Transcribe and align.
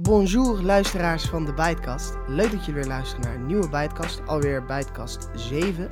Bonjour 0.00 0.62
luisteraars 0.62 1.24
van 1.24 1.44
de 1.44 1.54
Bijtkast. 1.54 2.16
Leuk 2.26 2.50
dat 2.50 2.64
jullie 2.64 2.80
weer 2.80 2.90
luisteren 2.90 3.24
naar 3.24 3.34
een 3.34 3.46
nieuwe 3.46 3.68
Bijtkast, 3.68 4.26
alweer 4.26 4.64
Bijtkast 4.64 5.28
7. 5.34 5.90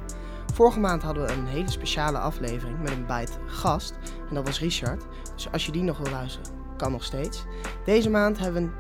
Vorige 0.55 0.81
maand 0.81 1.03
hadden 1.03 1.27
we 1.27 1.33
een 1.33 1.47
hele 1.47 1.71
speciale 1.71 2.19
aflevering 2.19 2.79
met 2.79 2.91
een 2.91 3.07
Bijt 3.07 3.39
gast 3.47 3.95
en 4.29 4.35
dat 4.35 4.47
was 4.47 4.61
Richard. 4.61 5.05
Dus 5.35 5.53
als 5.53 5.67
je 5.67 5.73
die 5.73 5.83
nog 5.83 5.99
wil 5.99 6.13
luisteren, 6.13 6.49
kan 6.77 6.93
nog 6.93 7.05
steeds. 7.05 7.45
Deze 7.85 8.11
maand 8.11 8.39
hebben 8.39 8.63
we 8.63 8.69
een 8.69 8.75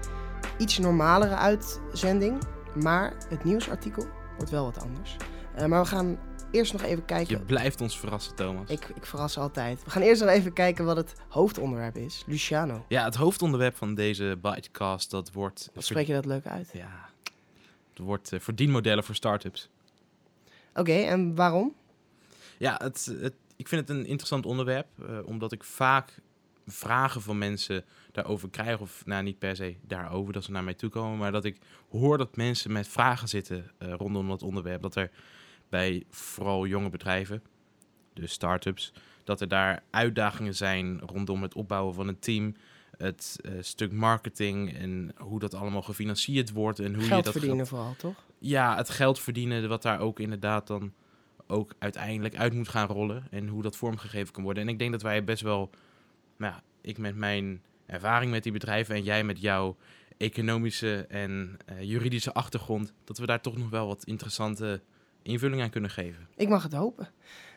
iets 0.58 0.78
normalere 0.78 1.36
uitzending, 1.36 2.42
maar 2.82 3.12
het 3.28 3.44
nieuwsartikel 3.44 4.06
wordt 4.36 4.50
wel 4.50 4.64
wat 4.64 4.82
anders. 4.82 5.16
Uh, 5.58 5.66
maar 5.66 5.82
we 5.82 5.88
gaan 5.88 6.18
eerst 6.56 6.72
nog 6.72 6.82
even 6.82 7.04
kijken. 7.04 7.38
Je 7.38 7.44
blijft 7.44 7.80
ons 7.80 7.98
verrassen, 7.98 8.34
Thomas. 8.34 8.70
Ik, 8.70 8.88
ik 8.94 9.06
verras 9.06 9.38
altijd. 9.38 9.84
We 9.84 9.90
gaan 9.90 10.02
eerst 10.02 10.20
nog 10.20 10.30
even 10.30 10.52
kijken 10.52 10.84
wat 10.84 10.96
het 10.96 11.14
hoofdonderwerp 11.28 11.96
is. 11.96 12.24
Luciano. 12.26 12.84
Ja, 12.88 13.04
het 13.04 13.14
hoofdonderwerp 13.14 13.76
van 13.76 13.94
deze 13.94 14.38
Bytecast, 14.42 15.10
dat 15.10 15.32
wordt... 15.32 15.70
Wat 15.74 15.84
spreek 15.84 16.06
je 16.06 16.12
dat 16.12 16.26
leuk 16.26 16.46
uit? 16.46 16.70
Ja, 16.72 17.08
het 17.90 17.98
wordt 17.98 18.32
uh, 18.32 18.40
verdienmodellen 18.40 19.04
voor 19.04 19.14
startups. 19.14 19.68
Oké, 20.70 20.80
okay, 20.80 21.06
en 21.08 21.34
waarom? 21.34 21.74
Ja, 22.58 22.80
het, 22.82 23.12
het, 23.20 23.34
ik 23.56 23.68
vind 23.68 23.88
het 23.88 23.96
een 23.96 24.06
interessant 24.06 24.46
onderwerp, 24.46 24.86
uh, 25.00 25.18
omdat 25.24 25.52
ik 25.52 25.64
vaak 25.64 26.18
vragen 26.66 27.22
van 27.22 27.38
mensen 27.38 27.84
daarover 28.12 28.50
krijg. 28.50 28.80
Of 28.80 29.02
nou, 29.04 29.22
niet 29.22 29.38
per 29.38 29.56
se 29.56 29.76
daarover 29.82 30.32
dat 30.32 30.44
ze 30.44 30.50
naar 30.50 30.64
mij 30.64 30.74
toe 30.74 30.90
komen. 30.90 31.18
Maar 31.18 31.32
dat 31.32 31.44
ik 31.44 31.58
hoor 31.90 32.18
dat 32.18 32.36
mensen 32.36 32.72
met 32.72 32.88
vragen 32.88 33.28
zitten 33.28 33.70
uh, 33.78 33.92
rondom 33.92 34.28
dat 34.28 34.42
onderwerp. 34.42 34.82
Dat 34.82 34.96
er 34.96 35.10
bij 35.68 36.04
vooral 36.10 36.66
jonge 36.66 36.90
bedrijven, 36.90 37.42
dus 38.12 38.32
start-ups, 38.32 38.92
dat 39.24 39.40
er 39.40 39.48
daar 39.48 39.82
uitdagingen 39.90 40.54
zijn 40.54 41.00
rondom 41.00 41.42
het 41.42 41.54
opbouwen 41.54 41.94
van 41.94 42.08
een 42.08 42.18
team. 42.18 42.54
Het 42.96 43.38
uh, 43.42 43.52
stuk 43.60 43.92
marketing 43.92 44.74
en 44.74 45.14
hoe 45.16 45.38
dat 45.38 45.54
allemaal 45.54 45.82
gefinancierd 45.82 46.52
wordt. 46.52 46.78
En 46.78 46.94
hoe 46.94 47.04
geld 47.04 47.16
je 47.16 47.22
dat 47.22 47.32
verdienen 47.32 47.66
vooral, 47.66 47.94
toch? 47.96 48.24
Ja, 48.38 48.76
het 48.76 48.90
geld 48.90 49.20
verdienen, 49.20 49.68
wat 49.68 49.82
daar 49.82 50.00
ook 50.00 50.20
inderdaad 50.20 50.66
dan 50.66 50.92
ook 51.46 51.74
uiteindelijk 51.78 52.36
uit 52.36 52.54
moet 52.54 52.68
gaan 52.68 52.86
rollen. 52.86 53.26
En 53.30 53.48
hoe 53.48 53.62
dat 53.62 53.76
vormgegeven 53.76 54.32
kan 54.32 54.42
worden. 54.42 54.62
En 54.62 54.68
ik 54.68 54.78
denk 54.78 54.92
dat 54.92 55.02
wij 55.02 55.24
best 55.24 55.42
wel, 55.42 55.70
nou 56.36 56.52
ja, 56.52 56.62
ik 56.80 56.98
met 56.98 57.16
mijn 57.16 57.62
ervaring 57.86 58.30
met 58.30 58.42
die 58.42 58.52
bedrijven 58.52 58.94
en 58.94 59.02
jij 59.02 59.24
met 59.24 59.40
jouw 59.40 59.76
economische 60.16 61.06
en 61.08 61.56
uh, 61.70 61.82
juridische 61.82 62.34
achtergrond, 62.34 62.92
dat 63.04 63.18
we 63.18 63.26
daar 63.26 63.40
toch 63.40 63.56
nog 63.56 63.70
wel 63.70 63.86
wat 63.86 64.04
interessante 64.04 64.80
invulling 65.26 65.62
aan 65.62 65.70
kunnen 65.70 65.90
geven. 65.90 66.28
Ik 66.36 66.48
mag 66.48 66.62
het 66.62 66.72
hopen. 66.72 67.08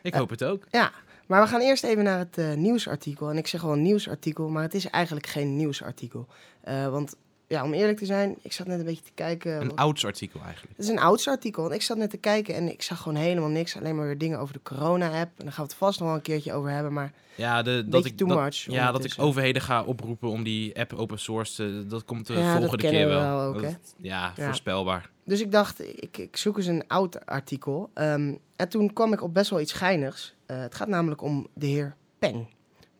Ik 0.02 0.14
hoop 0.14 0.30
het 0.30 0.44
ook. 0.44 0.64
Ja, 0.70 0.92
maar 1.26 1.42
we 1.42 1.48
gaan 1.48 1.60
eerst 1.60 1.84
even 1.84 2.04
naar 2.04 2.18
het 2.18 2.38
uh, 2.38 2.54
nieuwsartikel. 2.54 3.30
En 3.30 3.36
ik 3.36 3.46
zeg 3.46 3.60
wel 3.60 3.72
een 3.72 3.82
nieuwsartikel, 3.82 4.48
maar 4.48 4.62
het 4.62 4.74
is 4.74 4.90
eigenlijk 4.90 5.26
geen 5.26 5.56
nieuwsartikel. 5.56 6.26
Uh, 6.68 6.88
want 6.88 7.16
ja, 7.46 7.64
om 7.64 7.72
eerlijk 7.72 7.98
te 7.98 8.06
zijn, 8.06 8.36
ik 8.42 8.52
zat 8.52 8.66
net 8.66 8.78
een 8.78 8.84
beetje 8.84 9.04
te 9.04 9.10
kijken. 9.14 9.60
Een 9.60 9.76
ouds 9.76 10.04
artikel 10.04 10.40
eigenlijk. 10.40 10.76
Het 10.76 10.84
is 10.84 10.90
een 10.90 10.98
ouds 10.98 11.28
artikel. 11.28 11.62
Want 11.62 11.74
ik 11.74 11.82
zat 11.82 11.96
net 11.96 12.10
te 12.10 12.16
kijken 12.16 12.54
en 12.54 12.70
ik 12.70 12.82
zag 12.82 12.98
gewoon 12.98 13.18
helemaal 13.18 13.48
niks. 13.48 13.76
Alleen 13.76 13.96
maar 13.96 14.06
weer 14.06 14.18
dingen 14.18 14.38
over 14.38 14.54
de 14.54 14.62
corona-app. 14.62 15.38
En 15.38 15.44
daar 15.44 15.52
gaan 15.52 15.64
we 15.64 15.70
het 15.70 15.74
vast 15.74 15.98
nog 15.98 16.08
wel 16.08 16.16
een 16.16 16.22
keertje 16.22 16.52
over 16.52 16.70
hebben. 16.70 16.92
Maar 16.92 17.12
ja, 17.34 17.62
de, 17.62 17.88
dat 17.88 18.04
ik, 18.04 18.16
too 18.16 18.28
dat, 18.28 18.38
much. 18.38 18.56
Ja, 18.56 18.92
dat 18.92 19.04
ik 19.04 19.14
overheden 19.16 19.62
ga 19.62 19.82
oproepen 19.82 20.28
om 20.28 20.42
die 20.42 20.78
app 20.78 20.92
open 20.92 21.18
source 21.18 21.54
te... 21.54 21.86
Dat 21.86 22.04
komt 22.04 22.26
de 22.26 22.32
ja, 22.32 22.56
volgende 22.56 22.88
keer 22.88 23.08
wel. 23.08 23.20
wel 23.20 23.40
ook, 23.40 23.62
dat, 23.62 23.94
ja, 23.96 24.32
ja, 24.36 24.44
voorspelbaar. 24.44 25.10
Dus 25.30 25.40
ik 25.40 25.52
dacht, 25.52 26.02
ik, 26.02 26.16
ik 26.18 26.36
zoek 26.36 26.56
eens 26.56 26.66
een 26.66 26.86
oud 26.86 27.26
artikel. 27.26 27.90
Um, 27.94 28.38
en 28.56 28.68
toen 28.68 28.92
kwam 28.92 29.12
ik 29.12 29.22
op 29.22 29.34
best 29.34 29.50
wel 29.50 29.60
iets 29.60 29.72
geinigs. 29.72 30.34
Uh, 30.46 30.58
het 30.60 30.74
gaat 30.74 30.88
namelijk 30.88 31.22
om 31.22 31.46
de 31.54 31.66
heer 31.66 31.96
Peng. 32.18 32.48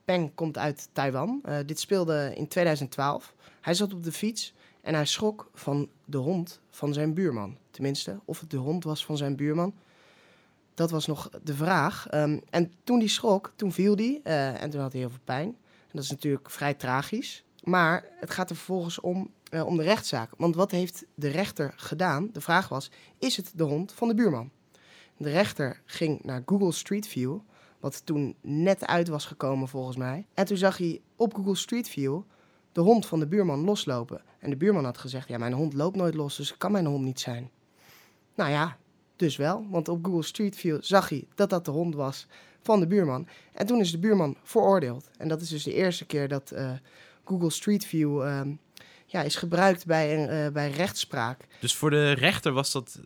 Peng 0.04 0.34
komt 0.34 0.58
uit 0.58 0.88
Taiwan. 0.92 1.42
Uh, 1.48 1.56
dit 1.66 1.80
speelde 1.80 2.32
in 2.34 2.48
2012. 2.48 3.34
Hij 3.60 3.74
zat 3.74 3.92
op 3.92 4.04
de 4.04 4.12
fiets 4.12 4.54
en 4.80 4.94
hij 4.94 5.06
schrok 5.06 5.50
van 5.54 5.88
de 6.04 6.16
hond 6.16 6.60
van 6.70 6.92
zijn 6.92 7.14
buurman. 7.14 7.56
Tenminste, 7.70 8.20
of 8.24 8.40
het 8.40 8.50
de 8.50 8.56
hond 8.56 8.84
was 8.84 9.04
van 9.04 9.16
zijn 9.16 9.36
buurman. 9.36 9.74
Dat 10.74 10.90
was 10.90 11.06
nog 11.06 11.30
de 11.42 11.54
vraag. 11.54 12.06
Um, 12.14 12.40
en 12.50 12.72
toen 12.84 12.98
hij 12.98 13.08
schrok, 13.08 13.52
toen 13.56 13.72
viel 13.72 13.96
hij. 13.96 14.20
Uh, 14.24 14.62
en 14.62 14.70
toen 14.70 14.80
had 14.80 14.92
hij 14.92 15.00
heel 15.00 15.10
veel 15.10 15.24
pijn. 15.24 15.48
En 15.80 15.92
dat 15.92 16.04
is 16.04 16.10
natuurlijk 16.10 16.50
vrij 16.50 16.74
tragisch. 16.74 17.44
Maar 17.62 18.04
het 18.16 18.30
gaat 18.30 18.50
er 18.50 18.56
vervolgens 18.56 19.00
om, 19.00 19.30
uh, 19.50 19.66
om 19.66 19.76
de 19.76 19.82
rechtszaak. 19.82 20.30
Want 20.36 20.54
wat 20.54 20.70
heeft 20.70 21.04
de 21.14 21.28
rechter 21.28 21.72
gedaan? 21.76 22.28
De 22.32 22.40
vraag 22.40 22.68
was, 22.68 22.90
is 23.18 23.36
het 23.36 23.52
de 23.54 23.64
hond 23.64 23.92
van 23.92 24.08
de 24.08 24.14
buurman? 24.14 24.50
De 25.16 25.30
rechter 25.30 25.80
ging 25.84 26.22
naar 26.22 26.42
Google 26.46 26.72
Street 26.72 27.06
View, 27.06 27.38
wat 27.80 28.06
toen 28.06 28.36
net 28.40 28.86
uit 28.86 29.08
was 29.08 29.24
gekomen 29.26 29.68
volgens 29.68 29.96
mij. 29.96 30.26
En 30.34 30.44
toen 30.44 30.56
zag 30.56 30.76
hij 30.76 31.00
op 31.16 31.34
Google 31.34 31.54
Street 31.54 31.88
View 31.88 32.20
de 32.72 32.80
hond 32.80 33.06
van 33.06 33.18
de 33.18 33.26
buurman 33.26 33.64
loslopen. 33.64 34.22
En 34.38 34.50
de 34.50 34.56
buurman 34.56 34.84
had 34.84 34.98
gezegd, 34.98 35.28
ja, 35.28 35.38
mijn 35.38 35.52
hond 35.52 35.74
loopt 35.74 35.96
nooit 35.96 36.14
los, 36.14 36.36
dus 36.36 36.56
kan 36.56 36.72
mijn 36.72 36.86
hond 36.86 37.04
niet 37.04 37.20
zijn. 37.20 37.50
Nou 38.34 38.50
ja, 38.50 38.76
dus 39.16 39.36
wel, 39.36 39.66
want 39.70 39.88
op 39.88 40.04
Google 40.04 40.22
Street 40.22 40.56
View 40.56 40.78
zag 40.82 41.08
hij 41.08 41.26
dat 41.34 41.50
dat 41.50 41.64
de 41.64 41.70
hond 41.70 41.94
was 41.94 42.26
van 42.62 42.80
de 42.80 42.86
buurman. 42.86 43.26
En 43.52 43.66
toen 43.66 43.80
is 43.80 43.90
de 43.90 43.98
buurman 43.98 44.36
veroordeeld. 44.42 45.10
En 45.18 45.28
dat 45.28 45.40
is 45.40 45.48
dus 45.48 45.62
de 45.62 45.74
eerste 45.74 46.06
keer 46.06 46.28
dat 46.28 46.52
uh, 46.54 46.72
Google 47.24 47.50
Street 47.50 47.84
View 47.84 48.22
uh, 48.22 48.40
ja, 49.10 49.22
is 49.22 49.36
gebruikt 49.36 49.86
bij, 49.86 50.28
uh, 50.46 50.52
bij 50.52 50.70
rechtspraak. 50.70 51.46
Dus 51.60 51.74
voor 51.74 51.90
de 51.90 52.12
rechter 52.12 52.52
was 52.52 52.72
dat, 52.72 53.00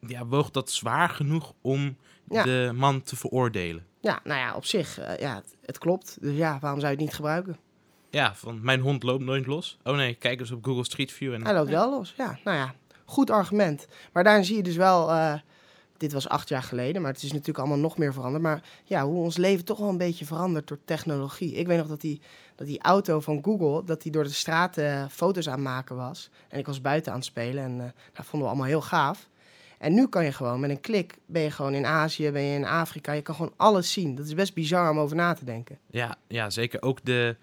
ja, 0.00 0.26
woog 0.26 0.50
dat 0.50 0.70
zwaar 0.70 1.08
genoeg 1.08 1.52
om 1.60 1.96
ja. 2.28 2.42
de 2.42 2.70
man 2.74 3.02
te 3.02 3.16
veroordelen? 3.16 3.86
Ja, 4.00 4.20
nou 4.24 4.40
ja, 4.40 4.54
op 4.54 4.64
zich, 4.64 5.00
uh, 5.00 5.18
ja, 5.18 5.34
het, 5.34 5.56
het, 5.66 5.78
klopt. 5.78 6.16
Dus 6.20 6.36
ja, 6.36 6.58
waarom 6.60 6.80
zou 6.80 6.92
je 6.92 6.96
het 6.98 7.06
niet 7.06 7.14
gebruiken? 7.14 7.56
Ja, 8.10 8.34
van 8.34 8.60
mijn 8.62 8.80
hond 8.80 9.02
loopt 9.02 9.24
nooit 9.24 9.46
los. 9.46 9.78
Oh 9.82 9.96
nee, 9.96 10.14
kijk 10.14 10.40
eens 10.40 10.50
op 10.50 10.64
Google 10.64 10.84
Street 10.84 11.12
View. 11.12 11.32
En... 11.32 11.44
Hij 11.44 11.54
loopt 11.54 11.70
wel 11.70 11.90
los, 11.90 12.14
ja. 12.16 12.38
Nou 12.44 12.56
ja, 12.56 12.74
goed 13.04 13.30
argument. 13.30 13.86
Maar 14.12 14.24
daarin 14.24 14.44
zie 14.44 14.56
je 14.56 14.62
dus 14.62 14.76
wel, 14.76 15.10
uh, 15.10 15.34
dit 15.96 16.12
was 16.12 16.28
acht 16.28 16.48
jaar 16.48 16.62
geleden, 16.62 17.02
maar 17.02 17.12
het 17.12 17.22
is 17.22 17.30
natuurlijk 17.32 17.58
allemaal 17.58 17.78
nog 17.78 17.98
meer 17.98 18.12
veranderd. 18.12 18.42
Maar 18.42 18.62
ja, 18.84 19.04
hoe 19.04 19.22
ons 19.22 19.36
leven 19.36 19.64
toch 19.64 19.78
wel 19.78 19.88
een 19.88 19.96
beetje 19.98 20.24
verandert 20.24 20.68
door 20.68 20.78
technologie. 20.84 21.54
Ik 21.54 21.66
weet 21.66 21.78
nog 21.78 21.86
dat 21.86 22.00
die, 22.00 22.20
dat 22.54 22.66
die 22.66 22.82
auto 22.82 23.20
van 23.20 23.44
Google, 23.44 23.84
dat 23.84 24.02
die 24.02 24.12
door 24.12 24.24
de 24.24 24.30
straat 24.30 24.78
uh, 24.78 25.04
foto's 25.10 25.48
aan 25.48 25.62
maken 25.62 25.96
was. 25.96 26.30
En 26.48 26.58
ik 26.58 26.66
was 26.66 26.80
buiten 26.80 27.12
aan 27.12 27.18
het 27.18 27.26
spelen 27.26 27.64
en 27.64 27.76
uh, 27.76 27.84
dat 28.12 28.26
vonden 28.26 28.48
we 28.48 28.54
allemaal 28.54 28.70
heel 28.70 28.82
gaaf. 28.82 29.28
En 29.78 29.94
nu 29.94 30.08
kan 30.08 30.24
je 30.24 30.32
gewoon 30.32 30.60
met 30.60 30.70
een 30.70 30.80
klik, 30.80 31.16
ben 31.26 31.42
je 31.42 31.50
gewoon 31.50 31.74
in 31.74 31.86
Azië, 31.86 32.30
ben 32.30 32.42
je 32.42 32.58
in 32.58 32.64
Afrika, 32.64 33.12
je 33.12 33.22
kan 33.22 33.34
gewoon 33.34 33.52
alles 33.56 33.92
zien. 33.92 34.14
Dat 34.14 34.26
is 34.26 34.34
best 34.34 34.54
bizar 34.54 34.90
om 34.90 34.98
over 34.98 35.16
na 35.16 35.32
te 35.32 35.44
denken. 35.44 35.78
Ja, 35.90 36.16
ja 36.26 36.50
zeker. 36.50 36.82
Ook 36.82 37.04
de, 37.04 37.36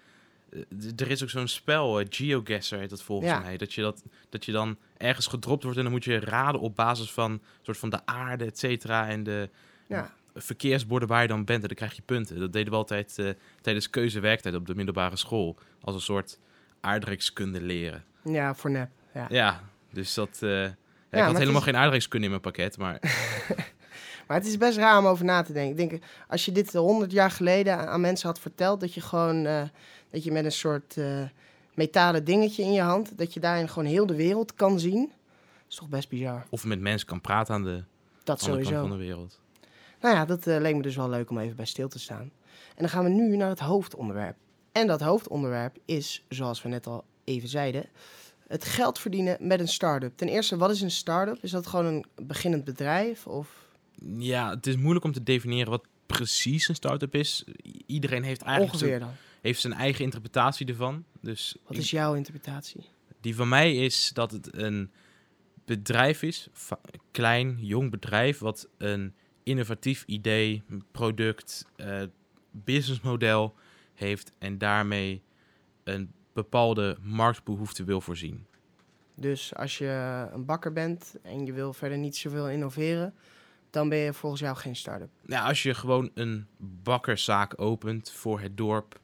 er 0.96 1.10
is 1.10 1.22
ook 1.22 1.30
zo'n 1.30 1.48
spel, 1.48 2.00
uh, 2.00 2.06
GeoGuessr 2.10 2.76
heet 2.76 2.90
dat 2.90 3.02
volgens 3.02 3.30
Ja. 3.30 3.38
mij. 3.38 3.56
Dat 3.56 3.72
je, 3.72 3.82
dat, 3.82 4.02
dat 4.28 4.44
je 4.44 4.52
dan 4.52 4.76
ergens 4.96 5.26
gedropt 5.26 5.62
wordt 5.62 5.76
en 5.78 5.82
dan 5.84 5.92
moet 5.92 6.04
je 6.04 6.20
raden 6.20 6.60
op 6.60 6.76
basis 6.76 7.12
van 7.12 7.40
soort 7.62 7.78
van 7.78 7.90
de 7.90 8.00
aarde, 8.06 8.44
et 8.44 8.58
cetera. 8.58 9.08
En 9.08 9.22
de 9.22 9.48
Ja. 9.86 10.12
verkeersborden 10.34 11.08
waar 11.08 11.22
je 11.22 11.28
dan 11.28 11.44
bent 11.44 11.60
en 11.62 11.66
dan 11.68 11.76
krijg 11.76 11.94
je 11.96 12.02
punten. 12.02 12.38
Dat 12.40 12.52
deden 12.52 12.70
we 12.70 12.76
altijd 12.78 13.18
eh, 13.18 13.28
tijdens 13.60 13.90
keuzewerktijd 13.90 14.54
op 14.54 14.66
de 14.66 14.74
middelbare 14.74 15.16
school. 15.16 15.56
Als 15.80 15.94
een 15.94 16.00
soort 16.00 16.38
aardrijkskunde 16.80 17.60
leren. 17.60 18.04
Ja, 18.24 18.54
voor 18.54 18.70
nep. 18.70 18.90
Ja. 19.14 19.26
Ja, 19.30 19.60
dus 19.92 20.14
dat... 20.14 20.38
eh, 20.40 20.50
ja, 20.50 20.66
ik 21.10 21.18
had 21.22 21.38
helemaal 21.38 21.60
is- 21.60 21.66
geen 21.66 21.76
aardrijkskunde 21.76 22.24
in 22.24 22.30
mijn 22.30 22.42
pakket, 22.42 22.78
maar 22.78 22.98
Maar 24.26 24.36
het 24.40 24.46
is 24.46 24.56
best 24.58 24.78
raar 24.78 24.98
om 24.98 25.06
over 25.06 25.24
na 25.24 25.42
te 25.42 25.52
denken. 25.52 25.82
Ik 25.82 25.90
denk, 25.90 26.02
als 26.28 26.44
je 26.44 26.52
dit 26.52 26.72
honderd 26.72 27.12
jaar 27.12 27.30
geleden 27.30 27.88
aan- 27.88 28.00
mensen 28.00 28.28
had 28.28 28.40
verteld, 28.40 28.80
dat 28.80 28.94
je 28.94 29.00
gewoon, 29.00 29.46
eh, 29.46 29.62
dat 30.12 30.24
je 30.24 30.32
met 30.32 30.44
een 30.44 30.52
soort 30.52 30.96
eh, 30.96 31.22
metalen 31.74 32.24
dingetje 32.24 32.62
in 32.62 32.72
je 32.72 32.80
hand, 32.80 33.18
dat 33.18 33.34
je 33.34 33.40
daarin 33.40 33.68
gewoon 33.68 33.88
heel 33.88 34.06
de 34.06 34.14
wereld 34.16 34.54
kan 34.54 34.80
zien, 34.80 35.12
is 35.68 35.74
toch 35.76 35.88
best 35.88 36.08
bizar. 36.08 36.46
of 36.50 36.64
met 36.64 36.80
mensen 36.80 37.06
kan 37.06 37.20
praten 37.20 37.54
aan 37.54 37.64
de 37.64 37.82
Dat 38.24 38.40
andere 38.40 38.56
kant 38.56 38.66
sowieso. 38.66 38.88
van 38.88 38.98
de 38.98 39.04
wereld. 39.04 39.40
Nou 40.00 40.14
ja, 40.14 40.24
dat 40.24 40.46
eh, 40.46 40.60
leek 40.60 40.74
me 40.76 40.82
dus 40.82 40.96
wel 40.96 41.08
leuk 41.08 41.30
om 41.30 41.38
even 41.38 41.56
bij 41.56 41.64
stil 41.66 41.88
te 41.88 41.98
staan. 41.98 42.30
En 42.68 42.78
dan 42.78 42.88
gaan 42.88 43.04
we 43.04 43.10
nu 43.10 43.36
naar 43.36 43.48
het 43.48 43.58
hoofdonderwerp. 43.60 44.36
En 44.72 44.86
dat 44.86 45.00
hoofdonderwerp 45.00 45.76
is, 45.84 46.24
zoals 46.28 46.62
we 46.62 46.68
net 46.68 46.86
al 46.86 47.04
even 47.24 47.48
zeiden, 47.48 47.84
het 48.48 48.64
geld 48.64 48.98
verdienen 48.98 49.36
met 49.40 49.60
een 49.60 49.68
start-up. 49.68 50.16
Ten 50.16 50.28
eerste, 50.28 50.56
wat 50.56 50.70
is 50.70 50.80
een 50.80 50.90
start-up? 50.90 51.38
Is 51.42 51.50
dat 51.50 51.66
gewoon 51.66 51.84
een 51.86 52.04
beginnend 52.26 52.64
bedrijf? 52.64 53.26
Of 53.26 53.48
Ja, 54.18 54.50
het 54.50 54.66
is 54.66 54.76
moeilijk 54.76 55.04
om 55.04 55.12
te 55.12 55.22
definiëren 55.22 55.70
wat 55.70 55.84
precies 56.06 56.68
een 56.68 56.74
start-up 56.74 57.14
is. 57.14 57.44
Iedereen 57.86 58.22
heeft 58.22 58.42
eigenlijk 58.42 58.74
ongeveer 58.74 58.98
dan? 58.98 59.10
Heeft 59.42 59.60
zijn 59.60 59.72
eigen 59.72 60.04
interpretatie 60.04 60.66
ervan. 60.66 61.04
Dus 61.20 61.56
Wat 61.66 61.76
is 61.76 61.90
jouw 61.90 62.14
interpretatie? 62.14 62.84
die 63.20 63.34
van 63.34 63.48
mij 63.48 63.74
is 63.76 64.10
dat 64.14 64.30
het 64.30 64.56
een 64.56 64.90
bedrijf 65.64 66.22
is, 66.22 66.48
klein, 67.10 67.58
jong 67.60 67.90
bedrijf, 67.90 68.38
wat 68.38 68.68
een 68.78 69.14
innovatief 69.42 70.04
idee, 70.06 70.62
product, 70.90 71.66
eh 71.76 72.02
businessmodel 72.50 73.54
heeft 73.94 74.32
en 74.38 74.58
daarmee 74.58 75.22
een 75.84 76.12
bepaalde 76.32 76.96
marktbehoefte 77.02 77.84
wil 77.84 78.00
voorzien. 78.00 78.46
Dus 79.14 79.54
als 79.54 79.78
je 79.78 80.28
een 80.32 80.44
bakker 80.44 80.72
bent 80.72 81.14
en 81.22 81.46
je 81.46 81.52
wil 81.52 81.72
verder 81.72 81.98
niet 81.98 82.16
zoveel 82.16 82.48
innoveren, 82.48 83.14
dan 83.70 83.88
ben 83.88 83.98
je 83.98 84.12
volgens 84.12 84.40
jou 84.40 84.56
geen 84.56 84.76
start-up. 84.76 85.10
Nou, 85.22 85.48
als 85.48 85.62
je 85.62 85.74
gewoon 85.74 86.10
een 86.14 86.46
bakkerszaak 86.82 87.60
opent 87.60 88.10
voor 88.10 88.40
het 88.40 88.56
dorp, 88.56 89.00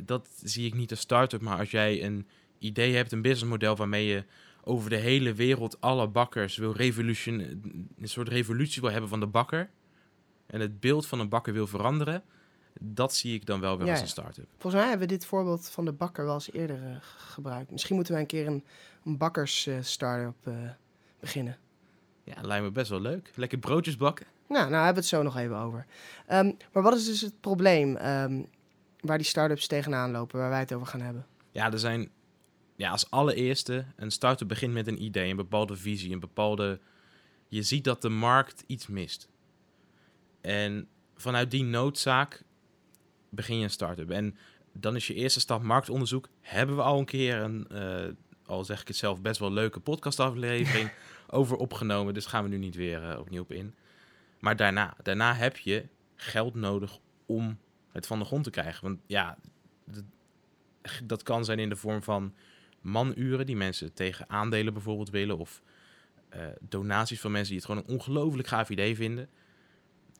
dat 0.00 0.28
zie 0.42 0.66
ik 0.66 0.74
niet 0.74 0.90
als 0.90 1.00
start-up. 1.00 1.40
Maar 1.40 1.58
als 1.58 1.70
jij 1.70 2.04
een 2.04 2.26
idee 2.58 2.94
hebt, 2.94 3.12
een 3.12 3.22
businessmodel 3.22 3.76
waarmee 3.76 4.06
je 4.06 4.24
over 4.64 4.90
de 4.90 4.96
hele 4.96 5.32
wereld 5.32 5.80
alle 5.80 6.08
bakkers 6.08 6.56
wil 6.56 6.72
revolution, 6.72 7.40
een 7.98 8.08
soort 8.08 8.28
revolutie 8.28 8.82
wil 8.82 8.90
hebben 8.90 9.10
van 9.10 9.20
de 9.20 9.26
bakker. 9.26 9.70
En 10.46 10.60
het 10.60 10.80
beeld 10.80 11.06
van 11.06 11.20
een 11.20 11.28
bakker 11.28 11.52
wil 11.52 11.66
veranderen. 11.66 12.22
Dat 12.80 13.14
zie 13.14 13.34
ik 13.34 13.46
dan 13.46 13.60
wel 13.60 13.76
weer 13.76 13.86
Ja, 13.86 13.92
als 13.92 14.00
een 14.00 14.08
start-up. 14.08 14.46
Volgens 14.50 14.74
mij 14.74 14.90
hebben 14.90 15.08
we 15.08 15.14
dit 15.14 15.26
voorbeeld 15.26 15.68
van 15.68 15.84
de 15.84 15.92
bakker 15.92 16.24
wel 16.24 16.34
eens 16.34 16.52
eerder 16.52 16.82
eh, 16.82 16.96
gebruikt. 17.16 17.70
Misschien 17.70 17.96
moeten 17.96 18.14
we 18.14 18.20
een 18.20 18.26
keer 18.26 18.46
een, 18.46 18.64
een 19.04 19.16
bakkers 19.16 19.66
eh, 19.66 19.78
eh, 20.42 20.70
beginnen. 21.20 21.58
Ja, 22.24 22.34
lijkt 22.40 22.64
me 22.64 22.70
best 22.70 22.90
wel 22.90 23.00
leuk. 23.00 23.30
Lekker 23.34 23.58
broodjes 23.58 23.96
bakken. 23.96 24.26
Nou, 24.48 24.70
nou 24.70 24.84
hebben 24.84 24.94
we 24.94 25.00
het 25.00 25.08
zo 25.08 25.22
nog 25.22 25.36
even 25.36 25.56
over. 25.56 25.86
Ehm, 26.26 26.52
maar 26.72 26.82
wat 26.82 26.94
is 26.94 27.06
dus 27.06 27.20
het 27.20 27.40
probleem 27.40 27.96
ehm, 27.96 28.42
waar 29.02 29.18
die 29.18 29.26
start-ups 29.26 29.66
tegenaan 29.66 30.10
lopen, 30.10 30.38
waar 30.38 30.50
wij 30.50 30.58
het 30.58 30.72
over 30.72 30.86
gaan 30.86 31.00
hebben? 31.00 31.26
Ja, 31.50 31.72
er 31.72 31.78
zijn 31.78 32.10
ja, 32.76 32.90
als 32.90 33.10
allereerste 33.10 33.84
een 33.96 34.10
start-up 34.10 34.48
begint 34.48 34.72
met 34.72 34.86
een 34.86 35.02
idee, 35.02 35.30
een 35.30 35.36
bepaalde 35.36 35.76
visie, 35.76 36.12
een 36.12 36.20
bepaalde. 36.20 36.80
Je 37.48 37.62
ziet 37.62 37.84
dat 37.84 38.02
de 38.02 38.08
markt 38.08 38.64
iets 38.66 38.86
mist. 38.86 39.28
En 40.40 40.88
vanuit 41.14 41.50
die 41.50 41.64
noodzaak 41.64 42.42
begin 43.28 43.58
je 43.58 43.64
een 43.64 43.70
start-up. 43.70 44.10
En 44.10 44.36
dan 44.72 44.96
is 44.96 45.06
je 45.06 45.14
eerste 45.14 45.40
stap 45.40 45.62
marktonderzoek. 45.62 46.28
Hebben 46.40 46.76
we 46.76 46.82
al 46.82 46.98
een 46.98 47.04
keer 47.04 47.36
een, 47.36 47.68
eh, 47.68 48.14
al 48.46 48.64
zeg 48.64 48.80
ik 48.80 48.88
het 48.88 48.96
zelf, 48.96 49.20
best 49.20 49.40
wel 49.40 49.52
leuke 49.52 49.80
podcastaflevering 49.80 50.90
over 51.28 51.56
opgenomen. 51.56 52.14
Dus 52.14 52.26
gaan 52.26 52.42
we 52.42 52.48
nu 52.48 52.58
niet 52.58 52.74
weer 52.74 53.10
eh, 53.10 53.18
opnieuw 53.18 53.42
op 53.42 53.52
in. 53.52 53.74
Maar 54.38 54.56
daarna, 54.56 54.96
daarna 55.02 55.34
heb 55.34 55.56
je 55.56 55.86
geld 56.14 56.54
nodig 56.54 56.98
om 57.26 57.58
het 57.92 58.06
van 58.06 58.18
de 58.18 58.24
grond 58.24 58.44
te 58.44 58.50
krijgen. 58.50 58.84
Want 58.84 59.00
ja, 59.06 59.38
dat 61.04 61.22
kan 61.22 61.44
zijn 61.44 61.58
in 61.58 61.68
de 61.68 61.76
vorm 61.76 62.02
van 62.02 62.34
manuren 62.80 63.46
die 63.46 63.56
mensen 63.56 63.92
tegen 63.92 64.28
aandelen 64.28 64.72
bijvoorbeeld 64.72 65.10
willen. 65.10 65.38
Of 65.38 65.62
eh, 66.28 66.46
donaties 66.60 67.20
van 67.20 67.30
mensen 67.30 67.52
die 67.52 67.62
het 67.62 67.70
gewoon 67.70 67.84
een 67.84 67.94
ongelooflijk 67.94 68.48
gaaf 68.48 68.70
idee 68.70 68.96
vinden. 68.96 69.28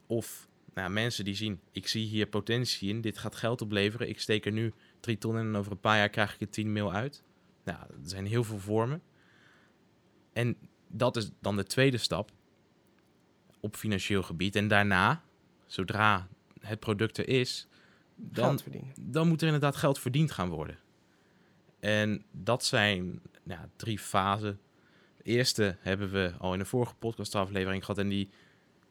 Of 0.06 0.48
nou, 0.74 0.90
mensen 0.90 1.24
die 1.24 1.34
zien, 1.34 1.60
ik 1.72 1.88
zie 1.88 2.06
hier 2.06 2.26
potentie 2.26 2.88
in, 2.88 3.00
dit 3.00 3.18
gaat 3.18 3.36
geld 3.36 3.60
opleveren. 3.62 4.08
Ik 4.08 4.20
steek 4.20 4.46
er 4.46 4.52
nu 4.52 4.72
drie 5.00 5.18
ton 5.18 5.38
in 5.38 5.46
en 5.46 5.56
over 5.56 5.72
een 5.72 5.80
paar 5.80 5.96
jaar 5.96 6.08
krijg 6.08 6.34
ik 6.34 6.40
er 6.40 6.50
10 6.50 6.72
mil 6.72 6.92
uit. 6.92 7.22
Nou, 7.64 7.78
er 7.78 7.96
zijn 8.02 8.26
heel 8.26 8.44
veel 8.44 8.58
vormen. 8.58 9.02
En 10.32 10.56
dat 10.88 11.16
is 11.16 11.30
dan 11.40 11.56
de 11.56 11.64
tweede 11.64 11.98
stap 11.98 12.30
op 13.60 13.76
financieel 13.76 14.22
gebied. 14.22 14.56
En 14.56 14.68
daarna, 14.68 15.24
zodra 15.66 16.28
het 16.62 16.80
product 16.80 17.18
er 17.18 17.28
is, 17.28 17.68
dan, 18.14 18.58
dan 19.00 19.28
moet 19.28 19.40
er 19.40 19.46
inderdaad 19.46 19.76
geld 19.76 19.98
verdiend 19.98 20.30
gaan 20.30 20.48
worden. 20.48 20.78
En 21.80 22.24
dat 22.30 22.64
zijn 22.64 23.20
ja, 23.42 23.68
drie 23.76 23.98
fasen. 23.98 24.60
De 25.16 25.24
eerste 25.24 25.76
hebben 25.80 26.10
we 26.10 26.32
al 26.38 26.52
in 26.52 26.58
de 26.58 26.64
vorige 26.64 26.94
podcastaflevering 26.94 27.84
gehad. 27.84 27.98
En 27.98 28.08
die, 28.08 28.30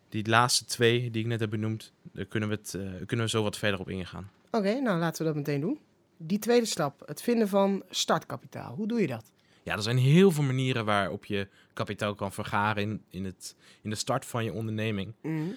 die 0.10 0.28
laatste 0.28 0.66
twee 0.66 1.12
die 1.12 1.22
ik 1.22 1.28
net 1.28 1.40
heb 1.40 1.50
benoemd, 1.50 1.94
daar 2.14 2.26
kunnen 2.26 2.50
we, 2.50 2.56
het, 2.56 2.74
eh, 2.74 3.06
kunnen 3.06 3.26
we 3.26 3.32
zo 3.32 3.44
wat 3.44 3.58
verder 3.58 3.80
op 3.80 3.90
ingaan. 3.90 4.32
Oké, 4.52 4.80
nou 4.80 5.00
laten 5.00 5.22
we 5.22 5.28
dat 5.28 5.36
meteen 5.36 5.62
doen. 5.62 5.80
Die 6.18 6.40
tweede 6.40 6.66
stap, 6.66 7.04
het 7.06 7.22
vinden 7.22 7.48
van 7.48 7.84
startkapitaal. 7.90 8.76
Hoe 8.76 8.88
doe 8.88 9.02
je 9.02 9.08
dat? 9.08 9.32
Ja, 9.64 9.76
er 9.76 9.82
zijn 9.82 9.98
heel 9.98 10.32
veel 10.32 10.44
manieren 10.44 10.86
waarop 10.86 11.26
je 11.26 11.48
kapitaal 11.74 12.16
kan 12.16 12.32
vergaren 12.32 12.84
in, 12.84 13.04
in, 13.10 13.26
het, 13.26 13.56
in 13.82 13.90
de 13.90 13.96
start 13.96 14.26
van 14.26 14.44
je 14.44 14.54
onderneming. 14.54 15.14
Mhm. 15.22 15.50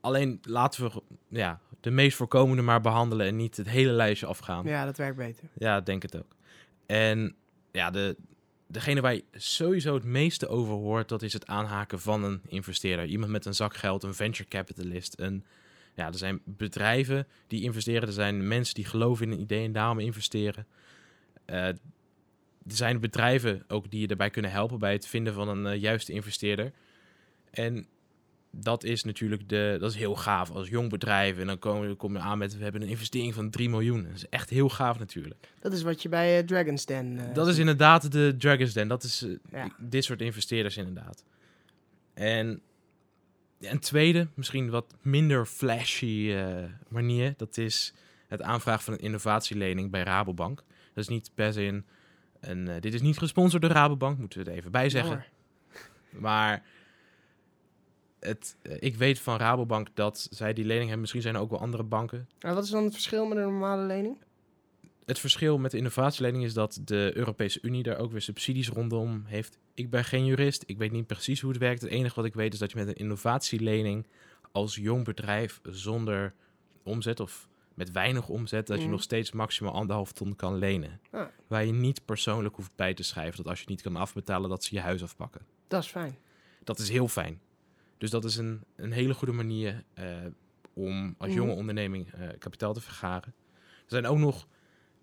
Alleen 0.00 0.38
laten 0.42 0.84
we 0.84 1.02
ja, 1.28 1.60
de 1.80 1.90
meest 1.90 2.16
voorkomende 2.16 2.62
maar 2.62 2.80
behandelen 2.80 3.26
en 3.26 3.36
niet 3.36 3.56
het 3.56 3.68
hele 3.68 3.92
lijstje 3.92 4.26
afgaan. 4.26 4.64
Ja, 4.64 4.84
dat 4.84 4.96
werkt 4.96 5.16
beter. 5.16 5.44
Ja, 5.58 5.80
denk 5.80 6.02
het 6.02 6.16
ook. 6.16 6.36
En 6.86 7.34
ja, 7.72 7.90
de, 7.90 8.16
degene 8.66 9.00
waar 9.00 9.14
je 9.14 9.24
sowieso 9.32 9.94
het 9.94 10.04
meeste 10.04 10.48
over 10.48 10.74
hoort, 10.74 11.08
dat 11.08 11.22
is 11.22 11.32
het 11.32 11.46
aanhaken 11.46 12.00
van 12.00 12.24
een 12.24 12.40
investeerder. 12.46 13.04
Iemand 13.06 13.32
met 13.32 13.44
een 13.44 13.54
zak 13.54 13.74
geld, 13.76 14.02
een 14.02 14.14
venture 14.14 14.48
capitalist. 14.48 15.14
Een, 15.18 15.44
ja, 15.94 16.06
er 16.06 16.18
zijn 16.18 16.40
bedrijven 16.44 17.26
die 17.46 17.62
investeren, 17.62 18.08
er 18.08 18.14
zijn 18.14 18.48
mensen 18.48 18.74
die 18.74 18.84
geloven 18.84 19.26
in 19.26 19.32
een 19.32 19.40
idee 19.40 19.64
en 19.64 19.72
daarom 19.72 19.98
investeren. 19.98 20.66
Eh, 21.44 21.66
er 21.66 22.76
zijn 22.76 23.00
bedrijven 23.00 23.64
ook 23.68 23.90
die 23.90 24.00
je 24.00 24.06
daarbij 24.06 24.30
kunnen 24.30 24.50
helpen 24.50 24.78
bij 24.78 24.92
het 24.92 25.06
vinden 25.06 25.34
van 25.34 25.48
een 25.48 25.66
eh, 25.66 25.80
juiste 25.80 26.12
investeerder. 26.12 26.72
En 27.50 27.86
dat 28.50 28.84
is 28.84 29.04
natuurlijk 29.04 29.48
de, 29.48 29.76
dat 29.80 29.90
is 29.90 29.96
heel 29.96 30.16
gaaf 30.16 30.50
als 30.50 30.68
jong 30.68 30.90
bedrijf. 30.90 31.38
En 31.38 31.46
dan 31.46 31.58
kom 31.58 31.88
je, 31.88 31.94
kom 31.94 32.12
je 32.12 32.18
aan 32.18 32.38
met, 32.38 32.56
we 32.56 32.62
hebben 32.62 32.82
een 32.82 32.88
investering 32.88 33.34
van 33.34 33.50
3 33.50 33.68
miljoen. 33.68 34.02
Dat 34.02 34.12
is 34.14 34.28
echt 34.28 34.50
heel 34.50 34.68
gaaf 34.68 34.98
natuurlijk. 34.98 35.48
Dat 35.60 35.72
is 35.72 35.82
wat 35.82 36.02
je 36.02 36.08
bij 36.08 36.38
eh, 36.38 36.44
Dragon's 36.46 36.86
Den... 36.86 37.18
eh, 37.28 37.34
Dat 37.34 37.48
is 37.48 37.58
inderdaad 37.58 38.12
de 38.12 38.34
Dragons 38.38 38.72
Den. 38.72 38.88
Dat 38.88 39.02
is 39.02 39.22
eh, 39.22 39.30
Ja. 39.52 39.74
dit 39.78 40.04
soort 40.04 40.20
investeerders 40.20 40.76
inderdaad. 40.76 41.24
En 42.14 42.60
een 43.60 43.78
tweede, 43.80 44.28
misschien 44.34 44.70
wat 44.70 44.94
minder 45.02 45.46
flashy 45.46 46.34
manier, 46.88 47.34
dat 47.36 47.56
is 47.56 47.94
het 48.28 48.42
aanvragen 48.42 48.82
van 48.82 48.92
een 48.92 49.00
innovatielening 49.00 49.90
bij 49.90 50.02
Rabobank. 50.02 50.56
Dat 50.94 51.04
is 51.04 51.08
niet 51.08 51.30
per 51.34 51.52
se 51.52 51.62
een, 51.62 51.84
een 52.40 52.80
dit 52.80 52.94
is 52.94 53.00
niet 53.00 53.18
gesponsord 53.18 53.62
door 53.62 53.70
Rabobank, 53.70 54.18
moeten 54.18 54.44
we 54.44 54.50
er 54.50 54.56
even 54.56 54.70
bij 54.70 54.90
zeggen. 54.90 55.24
Maar 56.10 56.62
het, 58.20 58.56
eh, 58.62 58.76
ik 58.80 58.96
weet 58.96 59.18
van 59.18 59.36
Rabobank 59.36 59.88
dat 59.94 60.26
zij 60.30 60.52
die 60.52 60.64
lening 60.64 60.82
hebben. 60.82 61.00
Misschien 61.00 61.22
zijn 61.22 61.34
er 61.34 61.40
ook 61.40 61.50
wel 61.50 61.60
andere 61.60 61.82
banken. 61.82 62.28
Maar 62.40 62.54
wat 62.54 62.64
is 62.64 62.70
dan 62.70 62.84
het 62.84 62.92
verschil 62.92 63.26
met 63.26 63.36
een 63.38 63.42
normale 63.44 63.82
lening? 63.86 64.16
Het 65.04 65.18
verschil 65.18 65.58
met 65.58 65.70
de 65.70 65.76
innovatielening 65.76 66.44
is 66.44 66.54
dat 66.54 66.80
de 66.84 67.10
Europese 67.14 67.58
Unie 67.62 67.82
daar 67.82 67.98
ook 67.98 68.10
weer 68.12 68.20
subsidies 68.20 68.68
rondom 68.68 69.22
heeft. 69.26 69.58
Ik 69.74 69.90
ben 69.90 70.04
geen 70.04 70.24
jurist, 70.24 70.64
ik 70.66 70.78
weet 70.78 70.92
niet 70.92 71.06
precies 71.06 71.40
hoe 71.40 71.50
het 71.50 71.60
werkt. 71.60 71.80
Het 71.80 71.90
enige 71.90 72.14
wat 72.14 72.24
ik 72.24 72.34
weet 72.34 72.52
is 72.52 72.58
dat 72.58 72.70
je 72.70 72.78
met 72.78 72.88
een 72.88 72.94
innovatielening 72.94 74.06
als 74.52 74.74
jong 74.74 75.04
bedrijf 75.04 75.60
zonder 75.62 76.34
omzet 76.82 77.20
of 77.20 77.48
met 77.74 77.90
weinig 77.90 78.28
omzet, 78.28 78.66
dat 78.66 78.76
je 78.76 78.82
Mhm. 78.82 78.92
nog 78.92 79.02
steeds 79.02 79.32
maximaal 79.32 79.72
anderhalf 79.72 80.12
ton 80.12 80.36
kan 80.36 80.54
lenen. 80.58 81.00
Ah. 81.10 81.26
Waar 81.46 81.64
je 81.64 81.72
niet 81.72 82.04
persoonlijk 82.04 82.56
hoeft 82.56 82.72
bij 82.76 82.94
te 82.94 83.02
schrijven 83.02 83.36
dat 83.36 83.46
als 83.46 83.60
je 83.60 83.66
niet 83.68 83.82
kan 83.82 83.96
afbetalen, 83.96 84.50
dat 84.50 84.64
ze 84.64 84.74
je 84.74 84.80
huis 84.80 85.02
afpakken. 85.02 85.40
Dat 85.68 85.82
is 85.82 85.88
fijn. 85.88 86.16
Dat 86.64 86.78
is 86.78 86.88
heel 86.88 87.08
fijn. 87.08 87.40
Dus 88.00 88.10
dat 88.10 88.24
is 88.24 88.36
een, 88.36 88.64
een 88.76 88.92
hele 88.92 89.14
goede 89.14 89.32
manier 89.34 89.84
eh, 89.94 90.04
om 90.74 91.14
als 91.18 91.28
Mhm. 91.28 91.38
jonge 91.38 91.52
onderneming 91.52 92.12
eh, 92.12 92.28
kapitaal 92.38 92.72
te 92.72 92.80
vergaren. 92.80 93.34
Er 93.56 93.86
zijn 93.96 94.06
ook 94.06 94.18
nog 94.18 94.46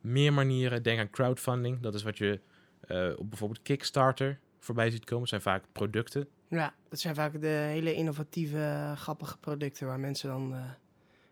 meer 0.01 0.33
manieren. 0.33 0.83
Denk 0.83 0.99
aan 0.99 1.09
crowdfunding. 1.09 1.79
Dat 1.79 1.93
is 1.95 2.03
wat 2.03 2.17
je 2.17 2.39
eh, 2.87 3.09
op 3.17 3.29
bijvoorbeeld 3.29 3.61
Kickstarter 3.61 4.39
voorbij 4.59 4.89
ziet 4.89 5.03
komen. 5.03 5.19
Dat 5.19 5.29
zijn 5.29 5.41
vaak 5.41 5.63
producten. 5.71 6.27
Ja, 6.49 6.73
dat 6.89 6.99
zijn 6.99 7.15
vaak 7.15 7.41
de 7.41 7.47
hele 7.47 7.93
innovatieve, 7.93 8.93
grappige 8.95 9.37
producten 9.37 9.87
waar 9.87 9.99
mensen 9.99 10.29
dan 10.29 10.55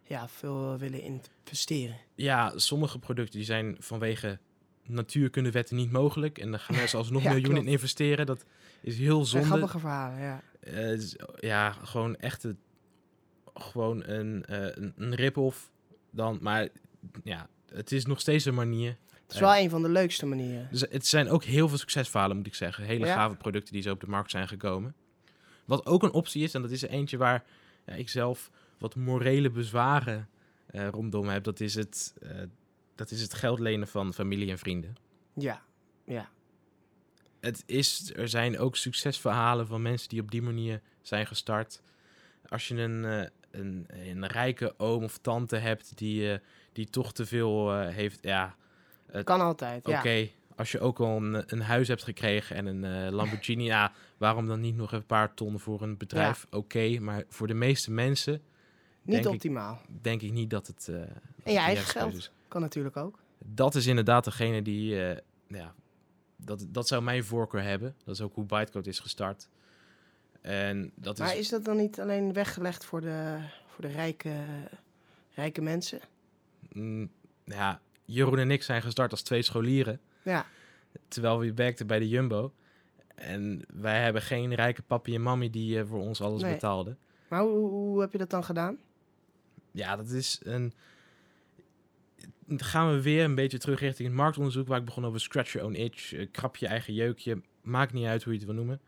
ja, 0.03 0.27
veel 0.27 0.77
willen 0.77 1.01
investeren. 1.01 1.95
Ja, 2.15 2.57
sommige 2.57 2.99
producten 2.99 3.35
die 3.35 3.45
zijn 3.45 3.75
vanwege 3.79 4.39
natuurkundewetten 4.83 5.75
niet 5.75 5.91
mogelijk. 5.91 6.37
En 6.37 6.51
dan 6.51 6.59
gaan 6.59 6.75
mensen 6.75 6.97
alsnog 6.97 7.23
Ja, 7.23 7.29
miljoenen 7.31 7.61
in 7.61 7.67
investeren. 7.71 8.25
Dat 8.25 8.45
is 8.81 8.97
heel 8.97 9.25
zonde. 9.25 9.45
grappige 9.47 9.79
verhalen, 9.79 10.19
ja. 10.19 10.41
Eh, 10.65 10.99
ja, 11.39 11.71
gewoon 11.71 12.15
echt 12.15 12.43
het- 12.43 12.57
gewoon 13.53 14.03
een, 14.07 14.45
eh 14.45 14.67
een, 14.75 14.93
een 14.97 15.15
rip-off. 15.15 15.71
Dan, 16.11 16.37
maar 16.41 16.67
ja, 17.23 17.47
het 17.73 17.91
is 17.91 18.05
nog 18.05 18.19
steeds 18.19 18.45
een 18.45 18.53
manier. 18.53 18.97
Het 19.25 19.33
is 19.33 19.39
wel 19.39 19.55
een 19.55 19.69
van 19.69 19.81
de 19.81 19.89
leukste 19.89 20.25
manieren. 20.25 20.67
Dus 20.71 20.81
het 20.89 21.07
zijn 21.07 21.29
ook 21.29 21.43
heel 21.43 21.67
veel 21.69 21.77
succesverhalen, 21.77 22.37
moet 22.37 22.47
ik 22.47 22.55
zeggen. 22.55 22.83
Hele 22.83 23.05
Ja. 23.05 23.13
gave 23.13 23.35
producten 23.35 23.73
die 23.73 23.81
zo 23.81 23.91
op 23.91 23.99
de 23.99 24.07
markt 24.07 24.31
zijn 24.31 24.47
gekomen. 24.47 24.95
Wat 25.65 25.85
ook 25.85 26.03
een 26.03 26.11
optie 26.13 26.43
is, 26.43 26.53
en 26.53 26.61
dat 26.61 26.71
is 26.71 26.83
er 26.83 26.89
eentje 26.89 27.17
waar 27.17 27.43
ja, 27.85 27.93
ik 27.93 28.09
zelf 28.09 28.51
wat 28.77 28.95
morele 28.95 29.49
bezwaren 29.49 30.29
eh, 30.65 30.87
rondom 30.87 31.27
heb. 31.27 31.43
Dat 31.43 31.59
is, 31.59 31.75
het, 31.75 32.13
eh, 32.21 32.29
dat 32.95 33.11
is 33.11 33.21
het 33.21 33.33
geld 33.33 33.59
lenen 33.59 33.87
van 33.87 34.13
familie 34.13 34.49
en 34.51 34.57
vrienden. 34.57 34.95
Ja, 35.33 35.61
ja. 36.05 36.29
Het 37.45 37.63
is, 37.65 38.11
er 38.15 38.27
zijn 38.29 38.59
ook 38.59 38.75
succesverhalen 38.75 39.67
van 39.67 39.81
mensen 39.81 40.09
die 40.09 40.21
op 40.21 40.31
die 40.31 40.41
manier 40.41 40.81
zijn 41.01 41.25
gestart. 41.27 41.81
Als 42.49 42.67
je 42.67 42.75
een, 42.75 43.05
eh, 43.05 43.27
een, 43.51 43.85
een 43.89 44.25
rijke 44.27 44.73
oom 44.77 45.03
of 45.03 45.17
tante 45.17 45.55
hebt 45.55 45.97
die, 45.97 46.31
eh, 46.31 46.39
die 46.73 46.89
toch 46.89 47.13
te 47.13 47.25
veel 47.25 47.73
eh, 47.73 47.93
heeft, 47.93 48.17
ja, 48.21 48.55
Kan 49.23 49.41
altijd, 49.41 49.87
ja. 49.87 49.99
Oké, 49.99 50.27
als 50.55 50.71
je 50.71 50.79
ook 50.79 50.99
al 50.99 51.17
een, 51.17 51.43
een 51.47 51.61
huis 51.61 51.87
hebt 51.87 52.03
gekregen 52.03 52.55
en 52.55 52.65
een 52.65 53.11
Lamborghini, 53.15 53.63
ja, 53.63 53.91
waarom 54.17 54.47
dan 54.47 54.59
niet 54.59 54.75
nog 54.75 54.91
een 54.91 55.05
paar 55.05 55.33
ton 55.33 55.59
voor 55.59 55.81
een 55.81 55.97
bedrijf? 55.97 56.47
Oké, 56.49 56.99
maar 56.99 57.23
voor 57.29 57.47
de 57.47 57.53
meeste 57.53 57.91
mensen 57.91 58.33
Niet 58.33 58.41
denk 59.15 59.25
ik- 59.25 59.31
optimaal. 59.31 59.81
denk 60.01 60.21
ik 60.21 60.31
niet 60.31 60.49
dat 60.49 60.67
het. 60.67 60.85
het 60.85 61.09
En 61.43 61.51
je 61.53 61.59
eigen 61.59 61.85
geld. 61.85 62.13
is. 62.13 62.31
Kan 62.47 62.61
natuurlijk 62.61 62.97
ook. 62.97 63.19
Dat 63.45 63.75
is 63.75 63.85
inderdaad 63.85 64.23
degene 64.23 64.61
die, 64.61 64.95
ja, 65.47 65.73
dat, 66.45 66.65
dat 66.69 66.87
zou 66.87 67.01
mijn 67.03 67.23
voorkeur 67.23 67.63
hebben. 67.63 67.95
Dat 68.03 68.15
is 68.15 68.21
ook 68.21 68.35
hoe 68.35 68.45
Bytecode 68.45 68.89
is 68.89 68.99
gestart. 68.99 69.49
En 70.41 70.91
dat 70.95 71.17
Maar 71.17 71.33
is, 71.33 71.39
is 71.39 71.49
dat 71.49 71.65
dan 71.65 71.77
niet 71.77 71.99
alleen 71.99 72.33
weggelegd 72.33 72.85
voor 72.85 73.01
de, 73.01 73.37
voor 73.67 73.81
de 73.85 73.91
rijke, 73.91 74.33
rijke 75.33 75.61
mensen? 75.61 75.99
mm, 76.71 77.09
ja, 77.43 77.81
Jeroen 78.05 78.39
en 78.39 78.51
ik 78.51 78.63
zijn 78.63 78.81
gestart 78.81 79.11
als 79.11 79.21
twee 79.21 79.41
scholieren. 79.41 79.99
Ja, 80.23 80.45
Terwijl 81.07 81.39
we 81.39 81.53
werkten 81.53 81.87
bij 81.87 81.99
de 81.99 82.09
Jumbo. 82.09 82.53
En 83.15 83.65
wij 83.73 84.03
hebben 84.03 84.21
geen 84.21 84.53
rijke 84.53 84.81
papi 84.81 85.15
en 85.15 85.21
mami 85.21 85.49
die 85.49 85.79
eh, 85.79 85.85
voor 85.87 85.99
ons 85.99 86.21
alles 86.21 86.41
Nee. 86.41 86.53
betaalden. 86.53 86.97
maar 87.27 87.41
hoe, 87.41 87.69
hoe 87.69 88.01
heb 88.01 88.11
je 88.11 88.17
dat 88.17 88.29
dan 88.29 88.43
gedaan? 88.43 88.77
Ja, 89.71 89.95
dat 89.95 90.09
is 90.09 90.39
een... 90.43 90.73
Gaan 92.47 92.91
we 92.91 93.01
weer 93.01 93.23
een 93.23 93.35
beetje 93.35 93.57
terug 93.57 93.79
richting 93.79 94.07
het 94.07 94.17
marktonderzoek... 94.17 94.67
waar 94.67 94.79
ik 94.79 94.85
begon 94.85 95.05
over 95.05 95.19
scratch 95.19 95.51
your 95.51 95.67
own 95.67 95.75
itch, 95.75 96.13
eh, 96.13 96.27
krap 96.31 96.55
je 96.55 96.67
eigen 96.67 96.93
jeukje. 96.93 97.41
Maakt 97.61 97.93
niet 97.93 98.05
uit 98.05 98.23
hoe 98.23 98.33
je 98.33 98.39
het 98.39 98.47
wil 98.47 98.57
noemen. 98.57 98.81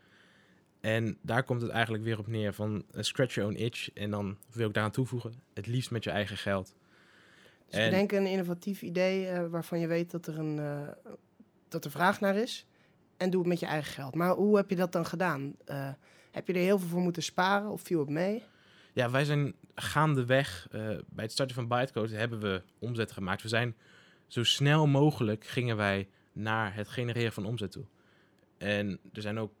En 0.80 1.18
daar 1.22 1.42
komt 1.42 1.62
het 1.62 1.70
eigenlijk 1.70 2.04
weer 2.04 2.18
op 2.18 2.26
neer 2.26 2.54
van 2.54 2.84
eh, 2.92 3.02
scratch 3.02 3.34
your 3.34 3.50
own 3.50 3.58
itch. 3.58 3.92
En 3.92 4.10
dan 4.10 4.36
wil 4.52 4.68
ik 4.68 4.74
daaraan 4.74 4.92
toevoegen, 4.92 5.32
het 5.54 5.66
liefst 5.66 5.90
met 5.90 6.04
je 6.04 6.10
eigen 6.10 6.36
geld. 6.36 6.74
Dus 7.70 7.84
bedenk 7.84 8.12
een 8.12 8.26
innovatief 8.26 8.82
idee 8.82 9.26
eh, 9.26 9.46
waarvan 9.46 9.80
je 9.80 9.86
weet 9.86 10.10
dat 10.10 10.26
er, 10.26 10.38
een, 10.38 10.86
dat 11.68 11.84
er 11.84 11.90
vraag 11.90 12.20
naar 12.20 12.36
is. 12.36 12.66
En 13.16 13.30
doe 13.30 13.40
het 13.40 13.48
met 13.48 13.60
je 13.60 13.66
eigen 13.66 13.92
geld. 13.92 14.14
Maar 14.14 14.34
hoe 14.34 14.56
heb 14.56 14.70
je 14.70 14.76
dat 14.76 14.92
dan 14.92 15.06
gedaan? 15.06 15.56
Heb 16.30 16.46
je 16.46 16.52
er 16.52 16.58
heel 16.58 16.78
veel 16.78 16.88
voor 16.88 17.00
moeten 17.00 17.22
sparen 17.22 17.70
of 17.70 17.82
viel 17.82 18.00
het 18.00 18.08
mee? 18.08 18.42
Ja, 18.92 19.10
wij 19.10 19.24
zijn 19.24 19.54
gaandeweg, 19.74 20.66
eh 20.70 20.80
bij 21.08 21.24
het 21.24 21.32
starten 21.32 21.54
van 21.54 21.68
Bytecode 21.68 22.16
hebben 22.16 22.40
we 22.40 22.62
omzet 22.78 23.12
gemaakt. 23.12 23.42
We 23.42 23.48
zijn 23.48 23.76
zo 24.26 24.42
snel 24.44 24.86
mogelijk 24.86 25.46
gingen 25.46 25.76
wij 25.76 26.08
naar 26.32 26.74
het 26.74 26.88
genereren 26.88 27.32
van 27.32 27.46
omzet 27.46 27.70
toe. 27.72 27.84
En 28.58 28.98
er 29.12 29.22
zijn 29.22 29.38
ook 29.38 29.52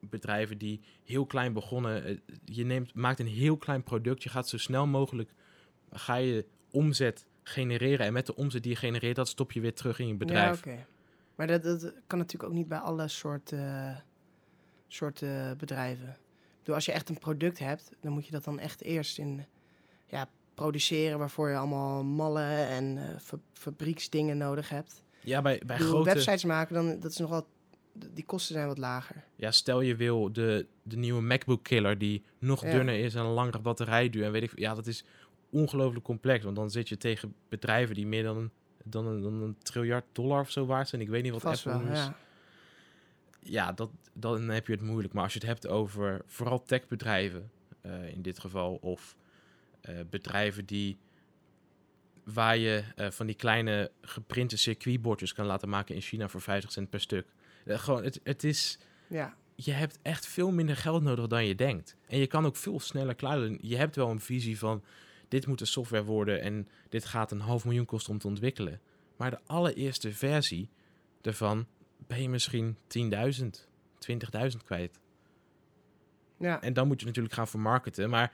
bedrijven 0.00 0.58
die 0.58 0.80
heel 1.04 1.26
klein 1.26 1.52
begonnen. 1.52 2.04
Eh, 2.04 2.16
Je 2.44 2.64
neemt, 2.64 2.94
maakt 2.94 3.20
een 3.20 3.26
heel 3.26 3.56
klein 3.56 3.82
product, 3.82 4.22
je 4.22 4.28
gaat 4.28 4.48
zo 4.48 4.58
snel 4.58 4.86
mogelijk, 4.86 5.30
ga 5.92 6.14
je 6.14 6.46
omzet 6.70 7.26
genereren. 7.42 8.06
En 8.06 8.12
met 8.12 8.26
de 8.26 8.36
omzet 8.36 8.62
die 8.62 8.72
je 8.72 8.78
genereert, 8.78 9.16
dat 9.16 9.28
stop 9.28 9.52
je 9.52 9.60
weer 9.60 9.74
terug 9.74 9.98
in 9.98 10.06
je 10.06 10.14
bedrijf. 10.14 10.64
Ja. 10.64 10.86
Maar 11.34 11.46
dat, 11.46 11.62
dat 11.62 11.92
kan 12.06 12.18
natuurlijk 12.18 12.50
ook 12.50 12.56
niet 12.56 12.68
bij 12.68 12.78
alle 12.78 13.08
soorten, 13.08 14.04
soorten 14.88 15.58
bedrijven. 15.58 16.16
Bedoel, 16.64 16.74
als 16.74 16.84
je 16.84 16.92
echt 16.92 17.08
een 17.08 17.18
product 17.18 17.58
hebt, 17.58 17.90
dan 18.00 18.12
moet 18.12 18.26
je 18.26 18.32
dat 18.32 18.44
dan 18.44 18.58
echt 18.58 18.82
eerst 18.82 19.18
in 19.18 19.44
ja, 20.06 20.28
produceren... 20.54 21.18
waarvoor 21.18 21.48
je 21.50 21.56
allemaal 21.56 22.04
mallen 22.04 22.68
en 22.68 22.98
eh, 22.98 23.18
fa- 23.20 23.38
fabrieksdingen 23.52 24.36
nodig 24.36 24.68
hebt. 24.68 25.02
Ja, 25.20 25.42
bij, 25.42 25.60
bij 25.66 25.76
bedoel, 25.76 25.92
grote... 25.92 26.12
websites 26.14 26.44
maken, 26.44 26.74
dan, 26.74 27.00
dat 27.00 27.10
is 27.10 27.16
nog 27.18 27.30
wat, 27.30 27.46
die 28.12 28.24
kosten 28.24 28.54
zijn 28.54 28.66
wat 28.66 28.78
lager. 28.78 29.24
Ja, 29.36 29.50
stel 29.50 29.80
je 29.80 29.96
wil 29.96 30.32
de, 30.32 30.66
de 30.82 30.96
nieuwe 30.96 31.22
MacBook 31.22 31.62
Killer 31.64 31.98
die 31.98 32.22
nog 32.38 32.62
Ja. 32.64 32.70
dunner 32.70 32.98
is 32.98 33.14
en 33.14 33.24
een 33.24 33.30
langere 33.32 33.58
batterijduur 33.58 34.24
en 34.24 34.32
weet 34.32 34.42
ik. 34.42 34.58
Ja, 34.58 34.74
dat 34.74 34.86
is 34.86 35.04
ongelooflijk 35.50 36.04
complex, 36.04 36.44
want 36.44 36.56
dan 36.56 36.70
zit 36.70 36.88
je 36.88 36.96
tegen 36.96 37.34
bedrijven 37.48 37.94
die 37.94 38.06
meer 38.06 38.22
dan 38.22 38.50
dan 38.84 39.06
een, 39.06 39.22
dan 39.22 39.42
een 39.42 39.56
triljard 39.62 40.04
dollar 40.12 40.40
of 40.40 40.50
zo 40.50 40.66
waard 40.66 40.88
zijn. 40.88 41.00
Ik 41.00 41.08
weet 41.08 41.22
niet 41.22 41.32
wat 41.32 41.40
Vast 41.40 41.66
Apple 41.66 41.82
wel, 41.84 41.92
is. 41.92 41.98
ja. 41.98 42.16
Ja, 43.44 43.72
dat, 43.72 43.90
dan 44.12 44.48
heb 44.48 44.66
je 44.66 44.72
het 44.72 44.82
moeilijk. 44.82 45.14
Maar 45.14 45.22
als 45.22 45.32
je 45.32 45.38
het 45.38 45.48
hebt 45.48 45.66
over 45.66 46.22
vooral 46.26 46.62
techbedrijven 46.62 47.50
eh, 47.80 48.08
in 48.08 48.22
dit 48.22 48.38
geval, 48.38 48.74
of 48.74 49.16
eh, 49.80 49.94
bedrijven 50.10 50.66
die 50.66 50.98
waar 52.24 52.56
je 52.56 52.84
eh, 52.96 53.10
van 53.10 53.26
die 53.26 53.34
kleine 53.34 53.90
geprinte 54.00 54.56
circuitbordjes 54.56 55.32
kan 55.32 55.46
laten 55.46 55.68
maken 55.68 55.94
in 55.94 56.00
China 56.00 56.28
voor 56.28 56.40
50 56.40 56.72
cent 56.72 56.90
per 56.90 57.00
stuk. 57.00 57.26
Gewoon, 57.66 58.04
het, 58.04 58.20
het 58.22 58.44
is 58.44 58.78
ja. 59.08 59.36
je 59.54 59.72
hebt 59.72 59.98
echt 60.02 60.26
veel 60.26 60.50
minder 60.50 60.76
geld 60.76 61.02
nodig 61.02 61.26
dan 61.26 61.46
je 61.46 61.54
denkt. 61.54 61.96
En 62.06 62.18
je 62.18 62.26
kan 62.26 62.46
ook 62.46 62.56
veel 62.56 62.80
sneller 62.80 63.14
klaar 63.14 63.36
doen. 63.36 63.58
Je 63.62 63.76
hebt 63.76 63.96
wel 63.96 64.10
een 64.10 64.20
visie 64.20 64.58
van, 64.58 64.84
dit 65.28 65.46
moet 65.46 65.60
een 65.60 65.66
software 65.66 66.04
worden 66.04 66.40
en 66.40 66.68
dit 66.88 67.04
gaat 67.04 67.30
een 67.30 67.40
half 67.40 67.64
miljoen 67.64 67.84
kosten 67.84 68.12
om 68.12 68.18
te 68.18 68.26
ontwikkelen. 68.26 68.80
Maar 69.16 69.30
de 69.30 69.40
allereerste 69.46 70.12
versie 70.12 70.68
daarvan 71.20 71.66
ben 72.06 72.22
je 72.22 72.28
misschien 72.28 72.76
10.000, 72.76 73.44
20.000 74.12 74.56
kwijt. 74.64 74.98
Ja. 76.38 76.62
En 76.62 76.72
dan 76.72 76.86
moet 76.86 77.00
je 77.00 77.06
natuurlijk 77.06 77.34
gaan 77.34 77.48
vermarkten. 77.48 78.10
Maar 78.10 78.32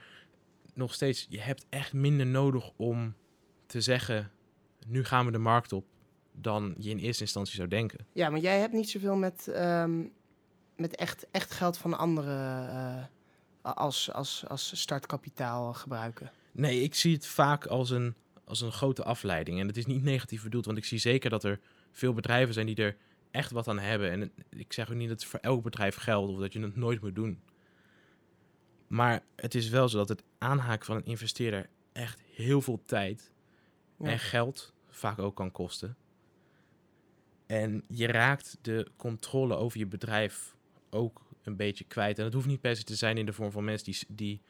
nog 0.73 0.93
steeds, 0.93 1.25
je 1.29 1.39
hebt 1.39 1.65
echt 1.69 1.93
minder 1.93 2.25
nodig 2.25 2.71
om 2.75 3.15
te 3.65 3.81
zeggen, 3.81 4.31
nu 4.87 5.03
gaan 5.03 5.25
we 5.25 5.31
de 5.31 5.37
markt 5.37 5.73
op, 5.73 5.85
dan 6.31 6.75
je 6.77 6.89
in 6.89 6.97
eerste 6.97 7.23
instantie 7.23 7.55
zou 7.55 7.67
denken. 7.67 8.05
ja, 8.13 8.29
maar 8.29 8.39
jij 8.39 8.59
hebt 8.59 8.73
niet 8.73 8.89
zoveel 8.89 9.15
met, 9.15 9.47
ehm, 9.47 10.03
met 10.75 10.95
echt, 10.95 11.27
echt 11.31 11.51
geld 11.51 11.77
van 11.77 11.97
anderen 11.97 12.69
eh, 12.69 13.73
als, 13.73 14.11
als, 14.11 14.43
als 14.47 14.79
startkapitaal 14.79 15.73
gebruiken. 15.73 16.31
Nee, 16.51 16.81
ik 16.81 16.95
zie 16.95 17.13
het 17.13 17.25
vaak 17.25 17.65
als 17.65 17.89
een, 17.89 18.15
als 18.45 18.61
een 18.61 18.71
grote 18.71 19.03
afleiding. 19.03 19.59
En 19.59 19.67
het 19.67 19.77
is 19.77 19.85
niet 19.85 20.03
negatief 20.03 20.43
bedoeld, 20.43 20.65
want 20.65 20.77
ik 20.77 20.85
zie 20.85 20.99
zeker 20.99 21.29
dat 21.29 21.43
er 21.43 21.59
veel 21.91 22.13
bedrijven 22.13 22.53
zijn 22.53 22.65
die 22.65 22.75
er 22.75 22.97
echt 23.31 23.51
wat 23.51 23.67
aan 23.67 23.79
hebben. 23.79 24.11
En 24.11 24.31
ik 24.49 24.73
zeg 24.73 24.89
ook 24.89 24.95
niet 24.95 25.09
dat 25.09 25.19
het 25.21 25.29
voor 25.29 25.39
elk 25.39 25.63
bedrijf 25.63 25.95
geldt 25.95 26.31
of 26.31 26.39
dat 26.39 26.53
je 26.53 26.61
het 26.61 26.75
nooit 26.75 27.01
moet 27.01 27.15
doen. 27.15 27.41
Maar 28.87 29.23
het 29.35 29.55
is 29.55 29.69
wel 29.69 29.89
zo 29.89 29.97
dat 29.97 30.09
het 30.09 30.23
aanhaken 30.37 30.85
van 30.85 30.95
een 30.95 31.05
investeerder 31.05 31.69
echt 31.91 32.21
heel 32.21 32.61
veel 32.61 32.81
tijd 32.85 33.31
Ja. 33.97 34.07
en 34.09 34.19
geld 34.19 34.73
vaak 34.89 35.19
ook 35.19 35.35
kan 35.35 35.51
kosten. 35.51 35.95
En 37.45 37.83
je 37.87 38.07
raakt 38.07 38.57
de 38.61 38.87
controle 38.95 39.55
over 39.55 39.79
je 39.79 39.85
bedrijf 39.85 40.55
ook 40.89 41.21
een 41.43 41.55
beetje 41.55 41.83
kwijt. 41.83 42.17
En 42.17 42.23
dat 42.23 42.33
hoeft 42.33 42.47
niet 42.47 42.61
per 42.61 42.75
se 42.75 42.83
te 42.83 42.95
zijn 42.95 43.17
in 43.17 43.25
de 43.25 43.33
vorm 43.33 43.51
van 43.51 43.63
mensen 43.63 43.85
die, 43.91 44.05
die, 44.07 44.41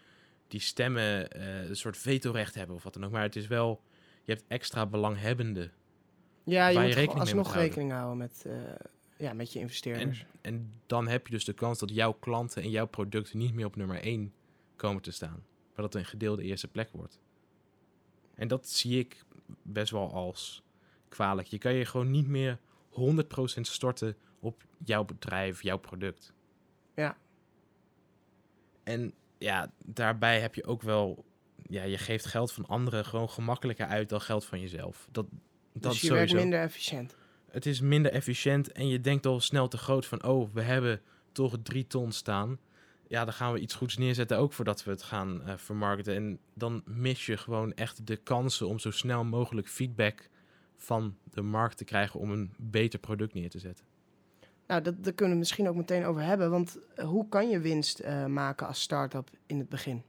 die 0.48 0.60
stemmen, 0.60 1.30
eh, 1.32 1.70
een 1.70 1.76
soort 1.76 1.98
vetorecht 1.98 2.56
hebben 2.56 2.76
of 2.76 2.84
wat 2.84 2.94
dan 2.94 3.06
ook. 3.06 3.12
Maar 3.12 3.22
het 3.22 3.36
is 3.36 3.48
wel, 3.48 3.82
je 4.24 4.32
hebt 4.34 4.46
extra 4.48 4.86
belanghebbenden. 4.86 5.72
Ja, 6.44 6.68
je 6.68 6.74
Waar 6.76 6.84
moet 6.84 6.94
je 6.94 7.00
rekening 7.00 7.20
alsnog 7.22 7.46
houden. 7.48 7.66
rekening 7.66 7.92
houden 7.92 8.18
met, 8.18 8.44
eh, 8.46 8.54
ja, 9.18 9.34
met 9.34 9.52
je 9.52 9.56
En, 9.60 9.62
investeerders. 9.62 10.26
en 10.42 10.74
dan 10.86 11.08
heb 11.08 11.28
je 11.28 11.34
dus 11.34 11.46
de 11.46 11.54
kans 11.54 11.80
dat 11.80 11.90
jouw 11.90 12.12
klanten 12.14 12.64
en 12.64 12.70
jouw 12.70 12.88
producten 12.88 13.38
niet 13.38 13.54
meer 13.54 13.66
op 13.66 13.76
nummer 13.76 14.06
1 14.06 14.34
komen 14.76 15.02
te 15.02 15.12
staan. 15.12 15.44
Maar 15.76 15.86
dat 15.86 15.94
het 15.94 15.96
een 15.96 16.10
gedeelde 16.10 16.44
eerste 16.44 16.68
plek 16.68 16.90
wordt. 16.92 17.20
En 18.36 18.48
dat 18.48 18.68
zie 18.70 19.00
ik 19.00 19.24
best 19.62 19.92
wel 19.92 20.14
als 20.14 20.64
kwalijk. 21.10 21.48
Je 21.48 21.58
kan 21.58 21.74
je 21.74 21.86
gewoon 21.86 22.12
niet 22.12 22.28
meer 22.28 22.60
100% 22.90 23.68
storten 23.68 24.16
op 24.40 24.64
jouw 24.86 25.06
bedrijf, 25.06 25.62
jouw 25.62 25.78
product. 25.78 26.34
Ja. 26.96 27.18
En 28.84 29.14
ja, 29.38 29.72
daarbij 29.86 30.42
heb 30.42 30.56
je 30.56 30.66
ook 30.66 30.82
wel... 30.82 31.26
Ja, 31.68 31.84
je 31.84 31.98
geeft 31.98 32.26
geld 32.26 32.52
van 32.52 32.66
anderen 32.66 33.06
gewoon 33.06 33.30
gemakkelijker 33.30 33.86
uit 33.86 34.10
dan 34.10 34.22
geld 34.22 34.46
van 34.46 34.60
jezelf. 34.60 35.08
Dat, 35.12 35.26
dat 35.74 35.92
dus 35.92 36.02
je 36.02 36.08
sowieso 36.08 36.16
werkt 36.16 36.34
minder 36.34 36.60
efficiënt. 36.60 37.16
het 37.52 37.66
is 37.66 37.82
minder 37.82 38.12
efficiënt 38.12 38.72
en 38.72 38.88
je 38.88 39.02
denkt 39.02 39.26
al 39.26 39.40
snel 39.40 39.68
te 39.68 39.78
groot 39.78 40.06
van, 40.06 40.24
oh, 40.24 40.54
we 40.54 40.62
hebben 40.62 41.02
toch 41.32 41.58
drie 41.64 41.88
ton 41.88 42.12
staan. 42.12 42.60
Ja, 43.08 43.26
dan 43.26 43.34
gaan 43.34 43.54
we 43.54 43.60
iets 43.60 43.76
goeds 43.76 43.98
neerzetten 43.98 44.38
ook 44.38 44.54
voordat 44.54 44.84
we 44.84 44.92
het 44.92 45.04
gaan 45.04 45.42
eh, 45.44 45.58
vermarkten. 45.58 46.16
En 46.16 46.40
dan 46.54 46.82
mis 46.86 47.26
je 47.26 47.38
gewoon 47.38 47.74
echt 47.74 48.08
de 48.08 48.16
kansen 48.16 48.68
om 48.68 48.80
zo 48.80 48.92
snel 48.92 49.24
mogelijk 49.24 49.68
feedback 49.68 50.30
van 50.78 51.18
de 51.34 51.42
markt 51.42 51.78
te 51.78 51.84
krijgen 51.84 52.20
om 52.20 52.32
een 52.32 52.54
beter 52.58 53.00
product 53.00 53.34
neer 53.34 53.50
te 53.50 53.60
zetten. 53.60 53.86
Nou, 54.68 54.84
dat, 54.84 55.04
daar 55.04 55.14
kunnen 55.14 55.34
we 55.34 55.40
misschien 55.40 55.68
ook 55.68 55.76
meteen 55.76 56.06
over 56.06 56.22
hebben. 56.22 56.50
Want 56.50 56.78
eh, 56.96 57.06
hoe 57.06 57.30
kan 57.30 57.50
je 57.50 57.60
winst 57.60 58.00
eh, 58.00 58.26
maken 58.26 58.68
als 58.68 58.82
start-up 58.82 59.30
in 59.46 59.60
het 59.60 59.70
begin? 59.70 60.04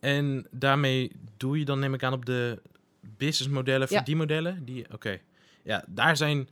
En 0.00 0.46
daarmee 0.50 1.12
doe 1.36 1.58
je 1.58 1.64
dan, 1.64 1.78
neem 1.78 1.94
ik 1.94 2.02
aan, 2.02 2.12
op 2.12 2.26
de 2.26 2.62
businessmodellen, 3.00 3.86
Ja. 3.90 3.96
verdienmodellen. 3.96 4.64
Die, 4.64 4.92
oké, 4.92 5.20
ja, 5.62 5.84
daar 5.88 6.16
zijn 6.16 6.48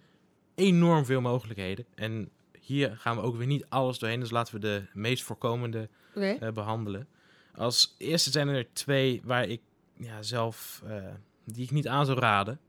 enorm 0.55 1.05
veel 1.05 1.21
mogelijkheden. 1.21 1.85
En 1.95 2.31
hier 2.61 2.97
gaan 2.97 3.17
we 3.17 3.23
ook 3.23 3.37
weer 3.37 3.47
niet 3.47 3.67
alles 3.69 3.99
doorheen. 3.99 4.21
Dus 4.21 4.31
laten 4.31 4.55
we 4.55 4.61
de 4.61 4.83
meest 4.93 5.23
voorkomende 5.23 5.88
eh, 6.14 6.52
behandelen. 6.52 7.09
Als 7.55 7.95
eerste 7.99 8.31
zijn 8.31 8.49
er 8.49 8.67
twee 8.73 9.21
waar 9.25 9.49
ik 9.49 9.61
ja, 9.97 10.23
zelf, 10.23 10.83
eh, 10.87 11.05
die 11.45 11.64
ik 11.64 11.71
niet 11.71 11.88
aan 11.88 12.07
zou 12.07 12.19
raden. 12.19 12.61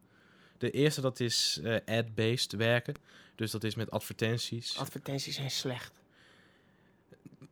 De 0.57 0.71
eerste 0.71 1.01
dat 1.01 1.19
is 1.19 1.59
eh, 1.63 1.75
ad-based 1.97 2.51
werken. 2.51 2.93
Dus 3.35 3.51
dat 3.51 3.63
is 3.63 3.75
met 3.75 3.91
advertenties. 3.91 4.77
Advertenties 4.77 5.35
zijn 5.35 5.51
slecht. 5.51 6.01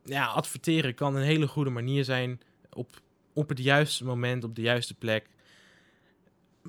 ja, 0.04 0.26
adverteren 0.26 0.94
kan 0.94 1.16
een 1.16 1.22
hele 1.22 1.46
goede 1.46 1.70
manier 1.70 2.04
zijn 2.04 2.40
op, 2.72 3.00
op 3.32 3.48
het 3.48 3.58
juiste 3.58 4.04
moment, 4.04 4.44
op 4.44 4.54
de 4.54 4.62
juiste 4.62 4.94
plek. 4.94 5.26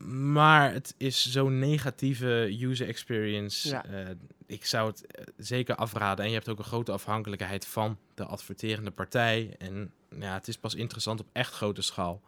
Maar 0.05 0.73
het 0.73 0.93
is 0.97 1.31
zo'n 1.31 1.59
negatieve 1.59 2.57
user 2.61 2.87
experience. 2.87 3.69
Ja. 3.69 3.85
Eh, 3.85 4.09
ik 4.45 4.65
zou 4.65 4.89
het 4.89 5.05
eh, 5.05 5.23
zeker 5.37 5.75
afraden. 5.75 6.23
En 6.25 6.29
je 6.31 6.35
hebt 6.37 6.49
ook 6.49 6.57
een 6.59 6.63
grote 6.63 6.91
afhankelijkheid 6.91 7.67
van 7.67 7.97
de 8.13 8.25
adverterende 8.25 8.91
partij. 8.91 9.55
En 9.57 9.91
ja, 10.19 10.33
het 10.33 10.47
is 10.47 10.57
pas 10.57 10.75
interessant 10.75 11.19
op 11.19 11.27
echt 11.31 11.53
grote 11.53 11.81
schaal. 11.81 12.21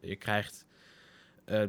Je 0.00 0.16
krijgt 0.16 0.64
eh, 1.44 1.62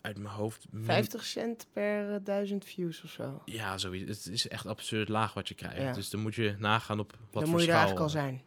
uit 0.00 0.18
mijn 0.18 0.34
hoofd... 0.34 0.66
min- 0.70 0.84
50 0.84 1.24
cent 1.24 1.66
per 1.72 2.24
duizend 2.24 2.64
views 2.64 3.02
of 3.02 3.10
zo. 3.10 3.42
Ja, 3.44 3.78
zoiets. 3.78 4.24
Het 4.24 4.34
is 4.34 4.48
echt 4.48 4.66
absurd 4.66 5.08
laag 5.08 5.34
wat 5.34 5.48
je 5.48 5.54
krijgt. 5.54 5.76
Ja. 5.76 5.92
Dus 5.92 6.10
dan 6.10 6.20
moet 6.20 6.34
je 6.34 6.54
nagaan 6.58 6.98
op 7.00 7.10
wat 7.10 7.18
Dan 7.32 7.42
voor 7.42 7.50
moet 7.50 7.60
je 7.60 7.66
schaal. 7.66 7.76
eigenlijk 7.78 8.04
al 8.04 8.10
zijn. 8.10 8.42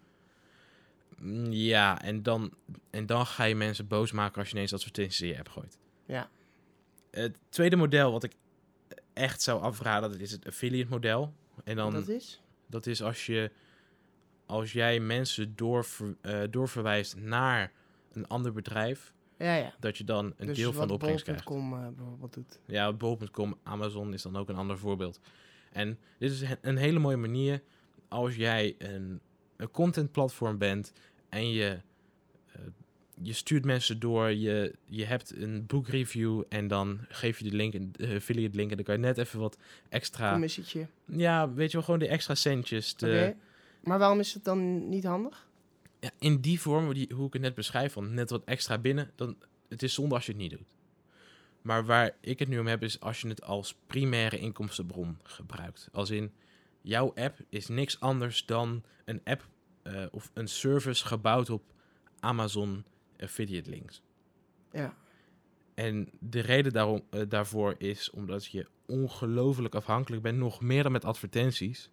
Mm, 1.20 1.52
Ja, 1.52 2.02
en 2.02 2.24
dan, 2.24 2.54
en 2.90 3.06
dan 3.06 3.26
ga 3.26 3.44
je 3.44 3.56
mensen 3.56 3.88
boos 3.88 4.12
maken 4.12 4.40
als 4.40 4.50
je 4.50 4.56
ineens 4.56 4.74
advertenties 4.74 5.22
in 5.22 5.28
je 5.28 5.38
app 5.38 5.50
gooit. 5.50 5.78
Ja. 6.06 6.30
Het 7.14 7.38
tweede 7.50 7.76
model 7.76 8.12
wat 8.12 8.24
ik 8.24 8.36
echt 9.14 9.42
zou 9.42 9.62
afraden, 9.62 10.12
dat 10.12 10.20
is 10.20 10.32
het 10.32 10.48
affiliate 10.48 10.90
model. 10.90 11.34
En 11.64 11.76
dan, 11.76 11.94
dat 11.94 12.08
is? 12.08 12.42
dat 12.68 12.86
is 12.86 13.02
als 13.04 13.26
je 13.26 13.52
als 14.46 14.72
jij 14.72 15.00
mensen 15.00 15.56
doorver, 15.56 16.16
eh, 16.22 16.42
doorverwijst 16.50 17.16
naar 17.16 17.72
een 18.12 18.28
ander 18.28 18.54
bedrijf, 18.54 19.14
Ja, 19.38 19.56
ja. 19.56 19.74
dat 19.80 19.98
je 19.98 20.04
dan 20.04 20.34
een 20.38 20.48
dus 20.48 20.58
deel 20.58 20.74
van 20.74 20.88
de 20.88 20.94
opbrengst 20.94 21.24
krijgt. 21.24 21.46
bol.com 21.46 21.74
eh, 21.74 21.88
bijvoorbeeld 21.96 22.34
doet. 22.34 22.60
Ja, 22.66 22.94
bol.com, 22.94 23.58
Amazon 23.64 24.14
is 24.14 24.22
dan 24.22 24.36
ook 24.36 24.50
een 24.50 24.56
ander 24.56 24.78
voorbeeld. 24.78 25.20
En 25.72 26.00
dit 26.18 26.32
is 26.32 26.44
een 26.62 26.78
hele 26.78 27.00
mooie 27.00 27.18
manier 27.18 27.62
als 28.08 28.36
jij 28.36 28.76
een, 28.78 29.22
een 29.58 29.72
contentplatform 29.72 30.58
bent 30.58 30.94
en 31.30 31.50
je, 31.50 31.82
je 33.22 33.34
stuurt 33.34 33.66
mensen 33.66 34.00
door, 34.00 34.32
je, 34.32 34.76
je 34.86 35.06
hebt 35.06 35.36
een 35.36 35.66
boekreview 35.66 36.44
en 36.50 36.68
dan 36.68 37.00
geef 37.10 37.40
je 37.40 37.50
de 37.50 37.56
link, 37.56 37.74
een 37.74 37.90
de 37.92 38.16
affiliate 38.16 38.56
link 38.56 38.70
en 38.70 38.76
dan 38.76 38.86
kan 38.86 38.96
je 38.96 39.02
net 39.02 39.18
even 39.18 39.40
wat 39.40 39.58
extra, 39.90 40.32
Commissietje. 40.32 40.88
ja, 41.06 41.54
weet 41.54 41.68
je 41.68 41.78
wel, 41.78 41.86
gewoon 41.86 42.00
de 42.00 42.08
extra 42.08 42.36
centjes. 42.36 42.96
De, 42.96 43.08
Oké. 43.08 43.36
Maar 43.84 44.00
waarom 44.00 44.20
is 44.20 44.34
het 44.34 44.44
dan 44.44 44.90
niet 44.90 45.04
handig? 45.04 45.48
ja, 46.04 46.10
in 46.20 46.42
die 46.42 46.62
vorm, 46.62 46.94
die, 46.94 47.12
hoe 47.16 47.28
ik 47.28 47.34
het 47.34 47.42
net 47.42 47.56
beschrijf, 47.56 47.94
van 47.94 48.14
net 48.14 48.30
wat 48.30 48.44
extra 48.44 48.78
binnen, 48.78 49.12
dan 49.16 49.36
het 49.70 49.84
is 49.84 49.94
zonde 49.94 50.16
als 50.16 50.26
je 50.26 50.32
het 50.32 50.42
niet 50.42 50.52
doet. 50.52 50.76
Maar 51.62 51.86
waar 51.86 52.16
ik 52.20 52.40
het 52.40 52.48
nu 52.48 52.60
om 52.60 52.68
heb, 52.68 52.84
is 52.84 53.00
als 53.00 53.22
je 53.22 53.28
het 53.28 53.44
als 53.44 53.76
primaire 53.88 54.40
inkomstenbron 54.40 55.18
gebruikt. 55.24 55.90
Als 55.92 56.10
in, 56.10 56.32
jouw 56.82 57.14
app 57.16 57.38
is 57.50 57.68
niks 57.68 58.00
anders 58.00 58.46
dan 58.46 58.84
een 59.06 59.22
app 59.24 59.48
eh, 59.84 60.06
of 60.12 60.32
een 60.34 60.48
service 60.48 61.06
gebouwd 61.06 61.50
op 61.50 61.64
Amazon 62.20 62.84
affiliate 63.24 63.70
links. 63.70 64.02
Ja. 64.72 64.96
En 65.74 66.10
de 66.20 66.40
reden 66.40 66.74
daarom, 66.74 67.02
eh, 67.10 67.22
daarvoor 67.30 67.76
is 67.78 68.10
omdat 68.10 68.46
je 68.46 68.68
ongelooflijk 68.86 69.76
afhankelijk 69.76 70.22
bent, 70.22 70.38
nog 70.38 70.62
meer 70.62 70.84
dan 70.84 70.92
met 70.92 71.06
advertenties. 71.06 71.90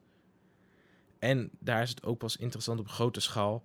En 1.19 1.51
daar 1.59 1.83
is 1.83 1.91
het 1.91 2.05
ook 2.05 2.19
pas 2.19 2.37
interessant 2.37 2.81
op 2.81 2.89
grote 2.89 3.21
schaal. 3.21 3.63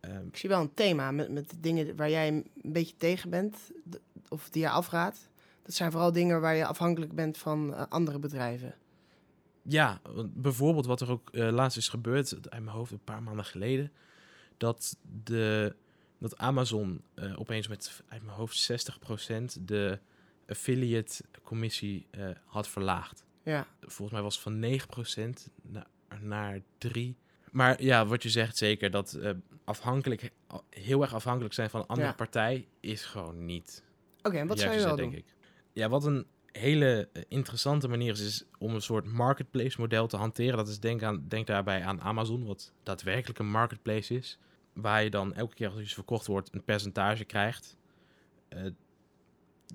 Ehm, 0.00 0.26
Ik 0.26 0.36
zie 0.36 0.48
wel 0.48 0.60
een 0.60 0.74
thema 0.74 1.10
met, 1.10 1.30
met 1.30 1.54
dingen 1.60 1.96
waar 1.96 2.10
jij 2.10 2.28
een 2.28 2.50
beetje 2.54 2.96
tegen 2.96 3.30
bent, 3.30 3.56
of 4.28 4.50
die 4.50 4.62
je 4.62 4.70
afraadt. 4.70 5.30
Dat 5.62 5.74
zijn 5.74 5.90
vooral 5.90 6.12
dingen 6.12 6.40
waar 6.40 6.54
je 6.54 6.66
afhankelijk 6.66 7.14
bent 7.14 7.38
van 7.38 7.74
eh, 7.74 7.84
andere 7.88 8.18
bedrijven. 8.18 8.74
Ja, 9.62 10.00
bijvoorbeeld 10.28 10.86
wat 10.86 11.00
er 11.00 11.10
ook 11.10 11.30
eh, 11.30 11.48
laatst 11.50 11.76
is 11.78 11.88
gebeurd, 11.88 12.50
uit 12.50 12.64
mijn 12.64 12.76
hoofd 12.76 12.92
een 12.92 13.04
paar 13.04 13.22
maanden 13.22 13.44
geleden, 13.44 13.92
dat, 14.56 14.96
de, 15.24 15.76
dat 16.18 16.38
Amazon 16.38 17.02
eh, 17.14 17.40
opeens 17.40 17.68
met 17.68 18.02
uit 18.08 18.22
mijn 18.22 18.36
hoofd 18.36 18.70
60% 19.60 19.62
de 19.64 19.98
affiliate 20.48 21.24
commissie 21.42 22.06
eh, 22.10 22.28
had 22.44 22.68
verlaagd. 22.68 23.24
Ja, 23.42 23.66
Volgens 23.80 24.10
mij 24.12 24.22
was 24.22 24.34
het 24.34 24.42
van 24.42 24.60
9% 25.40 25.52
naar, 25.62 25.86
naar 26.20 26.60
3. 26.78 27.16
Maar 27.50 27.82
ja, 27.82 28.06
wat 28.06 28.22
je 28.22 28.28
zegt 28.30 28.56
zeker, 28.56 28.90
dat 28.90 29.12
eh, 29.12 29.30
afhankelijk, 29.64 30.30
heel 30.70 31.02
erg 31.02 31.14
afhankelijk 31.14 31.54
zijn 31.54 31.70
van 31.70 31.80
een 31.80 31.86
andere 31.86 32.08
Ja. 32.08 32.14
partij 32.14 32.68
is 32.80 33.04
gewoon 33.04 33.44
niet 33.44 33.82
oké. 34.22 34.36
en 34.36 34.46
wat 34.46 34.58
zou 34.58 34.70
je 34.72 34.78
wel 34.78 34.88
zet, 34.88 34.98
doen? 34.98 35.10
denk 35.10 35.24
ik. 35.24 35.34
Ja, 35.72 35.88
wat 35.88 36.04
een 36.04 36.26
hele 36.52 37.08
interessante 37.28 37.88
manier 37.88 38.12
is, 38.12 38.20
is 38.20 38.44
om 38.58 38.74
een 38.74 38.80
soort 38.82 39.06
marketplace 39.06 39.80
model 39.80 40.06
te 40.06 40.16
hanteren. 40.16 40.56
Dat 40.56 40.68
is 40.68 40.80
denk, 40.80 41.02
aan, 41.02 41.24
denk 41.28 41.46
daarbij 41.46 41.82
aan 41.84 42.00
Amazon, 42.00 42.44
wat 42.46 42.72
daadwerkelijk 42.82 43.38
een 43.38 43.50
marketplace 43.50 44.14
is. 44.14 44.38
Waar 44.80 45.02
je 45.02 45.10
dan 45.10 45.34
elke 45.34 45.54
keer 45.54 45.68
als 45.68 45.80
iets 45.80 45.94
verkocht 45.94 46.26
wordt 46.26 46.54
een 46.54 46.64
percentage 46.64 47.24
krijgt. 47.24 47.76
Eh, 48.48 48.64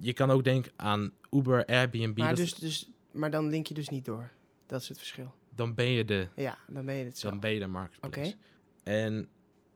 je 0.01 0.13
kan 0.13 0.31
ook 0.31 0.43
denken 0.43 0.72
aan 0.75 1.12
Uber, 1.31 1.65
Airbnb. 1.65 2.17
Maar, 2.17 2.36
dus, 2.36 2.53
dus, 2.53 2.89
maar 3.12 3.31
dan 3.31 3.50
link 3.50 3.67
je 3.67 3.74
dus 3.74 3.89
niet 3.89 4.05
door. 4.05 4.31
Dat 4.66 4.81
is 4.81 4.87
het 4.87 4.98
verschil. 4.98 5.33
Dan 5.55 5.74
ben 5.74 5.85
je 5.89 6.05
de, 6.05 6.27
Ja, 6.35 6.57
dan 6.68 6.85
ben 6.85 6.96
je 6.96 7.05
het 7.05 7.18
zo. 7.18 7.29
dan 7.29 7.39
ben 7.39 7.51
je 7.53 7.59
de 7.59 7.68
marketplace. 7.68 8.29
Oké. 8.29 8.37
En 8.83 9.27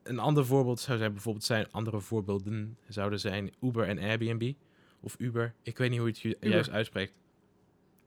een 0.02 0.18
ander 0.18 0.46
voorbeeld 0.46 0.80
zou 0.80 0.98
zijn 0.98 1.12
bijvoorbeeld 1.12 1.44
zijn, 1.44 1.70
andere 1.70 2.00
voorbeelden 2.00 2.76
zouden 2.88 3.20
zijn 3.20 3.52
Uber 3.60 3.88
en 3.88 3.98
Airbnb. 3.98 4.52
Of 5.00 5.14
Uber. 5.18 5.54
Ik 5.62 5.78
weet 5.78 5.90
niet 5.90 5.98
hoe 5.98 6.08
je 6.08 6.14
het 6.14 6.24
Uber. 6.24 6.50
juist 6.50 6.70
uitspreekt. 6.70 7.12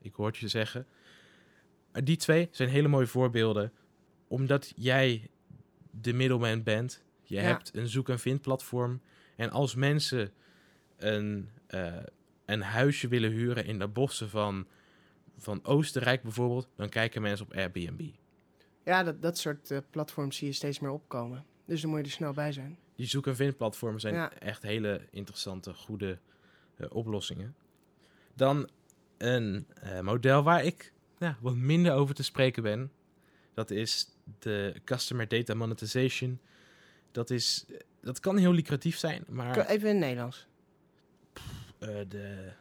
Ik 0.02 0.14
hoor 0.14 0.28
het 0.28 0.38
je 0.38 0.48
zeggen. 0.48 0.88
Die 2.04 2.18
twee 2.18 2.48
zijn 2.52 2.70
hele 2.70 2.88
mooie 2.88 3.08
voorbeelden. 3.08 3.72
Omdat 4.28 4.74
jij 4.76 5.30
de 5.92 6.14
middelman 6.14 6.64
bent. 6.64 7.04
Je 7.32 7.38
Ja. 7.38 7.44
hebt 7.44 7.76
een 7.76 7.88
zoek- 7.88 8.10
en 8.10 8.20
vindplatform. 8.20 9.02
En 9.36 9.50
als 9.50 9.76
mensen 9.76 10.32
een, 10.98 11.50
eh, 11.68 11.98
een 12.46 12.62
huisje 12.62 13.08
willen 13.08 13.32
huren 13.32 13.66
in 13.66 13.80
de 13.80 13.88
bossen 13.88 14.30
van, 14.30 14.68
van 15.38 15.64
Oostenrijk 15.66 16.22
bijvoorbeeld, 16.24 16.68
dan 16.76 16.90
kijken 16.90 17.22
mensen 17.22 17.46
op 17.46 17.54
Airbnb. 17.54 18.02
Ja, 18.86 19.04
dat, 19.04 19.22
dat 19.22 19.38
soort 19.38 19.72
eh, 19.72 19.78
platforms 19.90 20.38
zie 20.38 20.48
je 20.48 20.54
steeds 20.54 20.80
meer 20.80 20.92
opkomen. 20.92 21.46
Dus 21.66 21.82
dan 21.82 21.90
moet 21.90 22.00
je 22.00 22.06
er 22.06 22.12
snel 22.12 22.34
bij 22.34 22.52
zijn. 22.52 22.78
Die 22.96 23.06
zoek- 23.08 23.28
en 23.28 23.36
vindplatformen 23.36 24.00
zijn 24.00 24.14
Ja. 24.14 24.34
echt 24.34 24.62
hele 24.64 25.08
interessante, 25.12 25.74
goede 25.74 26.20
eh, 26.76 26.88
oplossingen. 26.90 27.56
Dan 28.36 28.70
een 29.18 29.66
model 30.02 30.44
waar 30.44 30.64
ik 30.66 30.94
ja, 31.20 31.38
wat 31.42 31.56
minder 31.56 31.94
over 31.94 32.16
te 32.16 32.24
spreken 32.24 32.64
ben. 32.64 32.92
Dat 33.54 33.70
is 33.72 34.08
de 34.40 34.76
Customer 34.84 35.28
Data 35.28 35.54
Monetization. 35.54 36.40
Dat, 37.12 37.30
is, 37.30 37.66
dat 38.02 38.20
kan 38.20 38.38
heel 38.38 38.52
lucratief 38.54 38.98
zijn, 38.98 39.24
maar 39.28 39.68
Even 39.68 39.88
in 39.90 39.96
het 39.96 40.06
Nederlands. 40.06 40.48
eh, 41.80 41.90
de, 42.08 42.52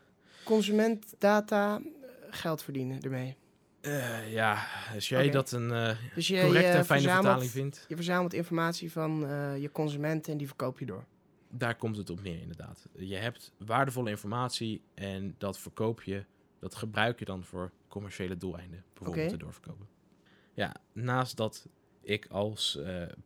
Consument, 0.44 1.14
data, 1.18 1.76
eh, 1.80 1.82
geld 2.30 2.62
verdienen 2.62 3.00
ermee. 3.00 3.36
eh, 3.80 4.32
ja, 4.32 4.66
als 4.94 5.08
jij 5.08 5.30
dat 5.30 5.52
een 5.52 5.96
Dus 6.14 6.28
je, 6.28 6.40
correcte 6.40 6.70
en 6.78 6.84
fijne 6.84 7.08
vertaling 7.08 7.50
vindt, 7.50 7.84
Je 7.88 7.94
verzamelt 7.94 8.32
informatie 8.32 8.92
van 8.92 9.18
je 9.60 9.70
consumenten 9.72 10.32
en 10.32 10.38
die 10.38 10.46
verkoop 10.46 10.78
je 10.78 10.86
door. 10.86 11.04
daar 11.50 11.76
komt 11.76 11.96
het 11.96 12.10
op 12.10 12.22
neer 12.22 12.40
inderdaad. 12.40 12.88
Je 12.96 13.16
hebt 13.16 13.52
waardevolle 13.58 14.10
informatie 14.10 14.82
en 14.94 15.34
dat 15.38 15.58
verkoop 15.58 16.02
je, 16.02 16.24
dat 16.58 16.74
gebruik 16.74 17.18
je 17.18 17.24
dan 17.24 17.44
voor 17.44 17.72
commerciële 17.88 18.36
doeleinden, 18.36 18.84
bijvoorbeeld 18.94 19.28
te 19.28 19.36
doorverkopen. 19.36 19.88
Ja, 20.54 20.74
naast 20.92 21.36
dat 21.36 21.68
ik 22.00 22.26
als 22.26 22.78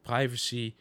privacy 0.02 0.74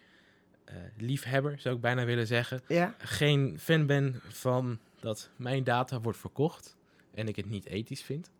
eh, 0.65 0.76
liefhebber, 0.97 1.60
zou 1.60 1.76
ik 1.76 1.82
bijna 1.82 2.06
willen 2.06 2.28
zeggen, 2.28 2.62
Ja? 2.67 2.95
geen 2.97 3.60
fan 3.60 3.86
ben 3.86 4.21
van 4.28 4.80
dat 4.99 5.30
mijn 5.36 5.63
data 5.63 6.02
wordt 6.02 6.17
verkocht 6.19 6.78
en 7.13 7.28
ik 7.28 7.36
het 7.36 7.49
niet 7.49 7.65
ethisch 7.65 8.04
vind, 8.04 8.32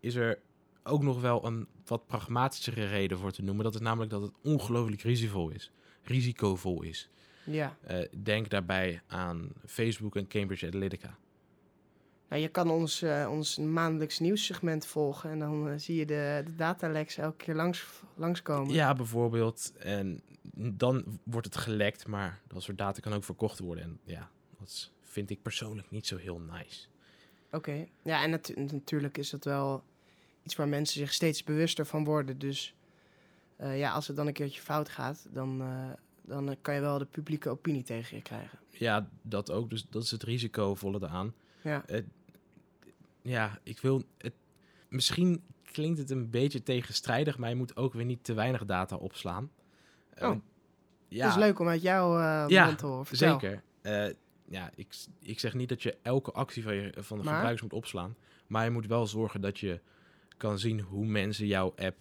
is 0.00 0.14
er 0.14 0.38
ook 0.82 1.02
nog 1.02 1.20
wel 1.20 1.46
een 1.46 1.66
wat 1.86 2.06
pragmatischere 2.06 2.86
reden 2.86 3.18
voor 3.18 3.32
te 3.32 3.42
noemen. 3.42 3.64
Dat 3.64 3.74
is 3.74 3.80
namelijk 3.80 4.10
dat 4.10 4.22
het 4.22 4.32
ongelooflijk 4.42 5.02
risicovol 5.02 5.48
is. 5.50 5.70
Risicovol 6.02 6.82
is. 6.82 7.08
Ja. 7.44 7.76
Eh, 7.80 7.98
denk 8.22 8.50
daarbij 8.50 9.00
aan 9.06 9.48
Facebook 9.66 10.16
en 10.16 10.28
Cambridge 10.28 10.66
Analytica. 10.66 11.16
Nou, 12.28 12.42
je 12.42 12.48
kan 12.48 12.70
ons, 12.70 13.02
eh, 13.02 13.28
ons 13.30 13.58
maandelijks 13.58 14.18
nieuwssegment 14.18 14.86
volgen 14.86 15.30
en 15.30 15.38
dan 15.38 15.80
zie 15.80 15.96
je 15.96 16.06
de, 16.06 16.42
de 16.44 16.54
dataleks 16.56 17.16
elke 17.16 17.44
keer 17.44 17.54
langs, 17.54 17.86
langskomen. 18.14 18.74
Ja, 18.74 18.94
bijvoorbeeld. 18.94 19.72
En 19.78 20.22
dan 20.52 21.20
wordt 21.24 21.46
het 21.46 21.56
gelekt, 21.56 22.06
maar 22.06 22.40
dat 22.46 22.62
soort 22.62 22.78
data 22.78 23.00
kan 23.00 23.12
ook 23.12 23.24
verkocht 23.24 23.58
worden. 23.58 23.84
En 23.84 23.98
ja, 24.04 24.30
dat 24.58 24.90
vind 25.00 25.30
ik 25.30 25.42
persoonlijk 25.42 25.90
niet 25.90 26.06
zo 26.06 26.16
heel 26.16 26.38
nice. 26.38 26.86
Oké. 27.50 27.86
Ja, 28.02 28.22
en 28.22 28.30
natu- 28.30 28.60
natuurlijk 28.64 29.18
is 29.18 29.30
dat 29.30 29.44
wel 29.44 29.84
iets 30.42 30.56
waar 30.56 30.68
mensen 30.68 31.00
zich 31.00 31.12
steeds 31.12 31.44
bewuster 31.44 31.86
van 31.86 32.04
worden. 32.04 32.38
Dus 32.38 32.74
eh, 33.56 33.78
ja, 33.78 33.92
als 33.92 34.06
het 34.06 34.16
dan 34.16 34.26
een 34.26 34.32
keertje 34.32 34.60
fout 34.60 34.88
gaat, 34.88 35.26
dan, 35.32 35.60
eh, 35.62 35.90
dan 36.22 36.50
eh, 36.50 36.56
kan 36.60 36.74
je 36.74 36.80
wel 36.80 36.98
de 36.98 37.04
publieke 37.04 37.48
opinie 37.48 37.82
tegen 37.82 38.16
je 38.16 38.22
krijgen. 38.22 38.58
Ja, 38.70 39.08
dat 39.22 39.50
ook. 39.50 39.70
Dus 39.70 39.86
dat 39.90 40.02
is 40.02 40.10
het 40.10 40.22
risicovolle 40.22 40.98
eraan. 41.02 41.34
Ja. 41.62 41.84
Ja, 43.22 43.58
ik 43.62 43.80
wil... 43.80 44.02
Het, 44.18 44.34
misschien 44.88 45.42
klinkt 45.62 45.98
het 45.98 46.10
een 46.10 46.30
beetje 46.30 46.62
tegenstrijdig, 46.62 47.38
maar 47.38 47.48
je 47.48 47.54
moet 47.54 47.76
ook 47.76 47.92
weer 47.92 48.04
niet 48.04 48.24
te 48.24 48.34
weinig 48.34 48.64
data 48.64 48.96
opslaan. 48.96 49.50
Oh. 50.20 50.36
ja, 51.08 51.24
Dat 51.26 51.36
is 51.36 51.42
leuk 51.42 51.58
om 51.58 51.68
uit 51.68 51.82
jouw 51.82 52.18
Ja, 52.48 52.64
mond 52.66 52.78
te 52.78 52.86
horen. 52.86 53.06
Vertel. 53.06 53.40
Zeker. 53.40 53.62
Eh, 53.82 54.06
ja, 54.48 54.70
ik, 54.74 54.94
ik 55.20 55.40
zeg 55.40 55.54
niet 55.54 55.68
dat 55.68 55.82
je 55.82 55.96
elke 56.02 56.32
actie 56.32 56.62
van, 56.62 56.74
je, 56.74 56.92
van 56.96 57.18
de 57.18 57.24
Maar? 57.24 57.32
gebruikers 57.34 57.62
moet 57.62 57.72
opslaan. 57.72 58.16
Maar 58.46 58.64
je 58.64 58.70
moet 58.70 58.86
wel 58.86 59.06
zorgen 59.06 59.40
dat 59.40 59.58
je 59.58 59.80
kan 60.36 60.58
zien 60.58 60.80
hoe 60.80 61.06
mensen 61.06 61.46
jouw 61.46 61.72
app, 61.76 61.96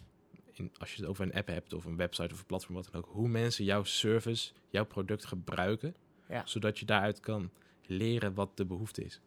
in, 0.52 0.72
als 0.78 0.94
je 0.94 1.02
het 1.02 1.10
over 1.10 1.24
een 1.26 1.34
app 1.34 1.48
hebt 1.48 1.74
of 1.74 1.86
een 1.86 1.98
website 1.98 2.34
of 2.34 2.40
een 2.40 2.46
platform, 2.46 2.76
wat 2.76 2.90
dan 2.92 3.02
ook, 3.04 3.10
hoe 3.12 3.28
mensen 3.28 3.66
jouw 3.66 3.84
service, 3.84 4.52
jouw 4.70 4.86
product 4.86 5.26
gebruiken. 5.26 5.96
Ja. 6.30 6.42
Zodat 6.46 6.80
je 6.80 6.86
daaruit 6.86 7.20
kan 7.20 7.50
leren 7.86 8.34
wat 8.34 8.58
de 8.58 8.66
behoefte 8.66 9.04
is. 9.04 9.22